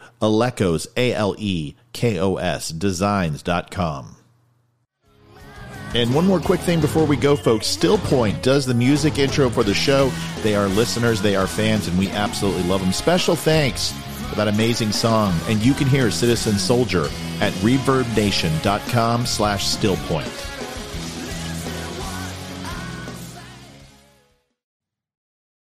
A-L-E-K-O-S. 0.97 2.73
And 5.95 6.13
one 6.13 6.27
more 6.27 6.41
quick 6.41 6.61
thing 6.61 6.81
before 6.81 7.05
we 7.05 7.17
go, 7.17 7.37
folks. 7.37 7.69
Still 7.69 7.99
Point 7.99 8.43
does 8.43 8.67
the 8.67 8.75
music 8.75 9.19
intro 9.19 9.49
for 9.49 9.63
the 9.63 9.75
show. 9.75 10.11
They 10.43 10.57
are 10.57 10.67
listeners, 10.67 11.23
they 11.23 11.37
are 11.37 11.47
fans, 11.47 11.87
and 11.87 11.97
we 11.97 12.11
absolutely 12.11 12.65
love 12.65 12.81
them. 12.81 12.93
Special 12.93 13.37
thanks 13.37 13.93
for 14.29 14.35
that 14.35 14.49
amazing 14.49 14.91
song. 14.91 15.33
And 15.47 15.65
you 15.65 15.73
can 15.73 15.87
hear 15.87 16.11
Citizen 16.11 16.55
Soldier 16.55 17.05
at 17.41 17.53
reverbnation.com 17.63 19.27
slash 19.27 19.77
stillpoint. 19.77 20.54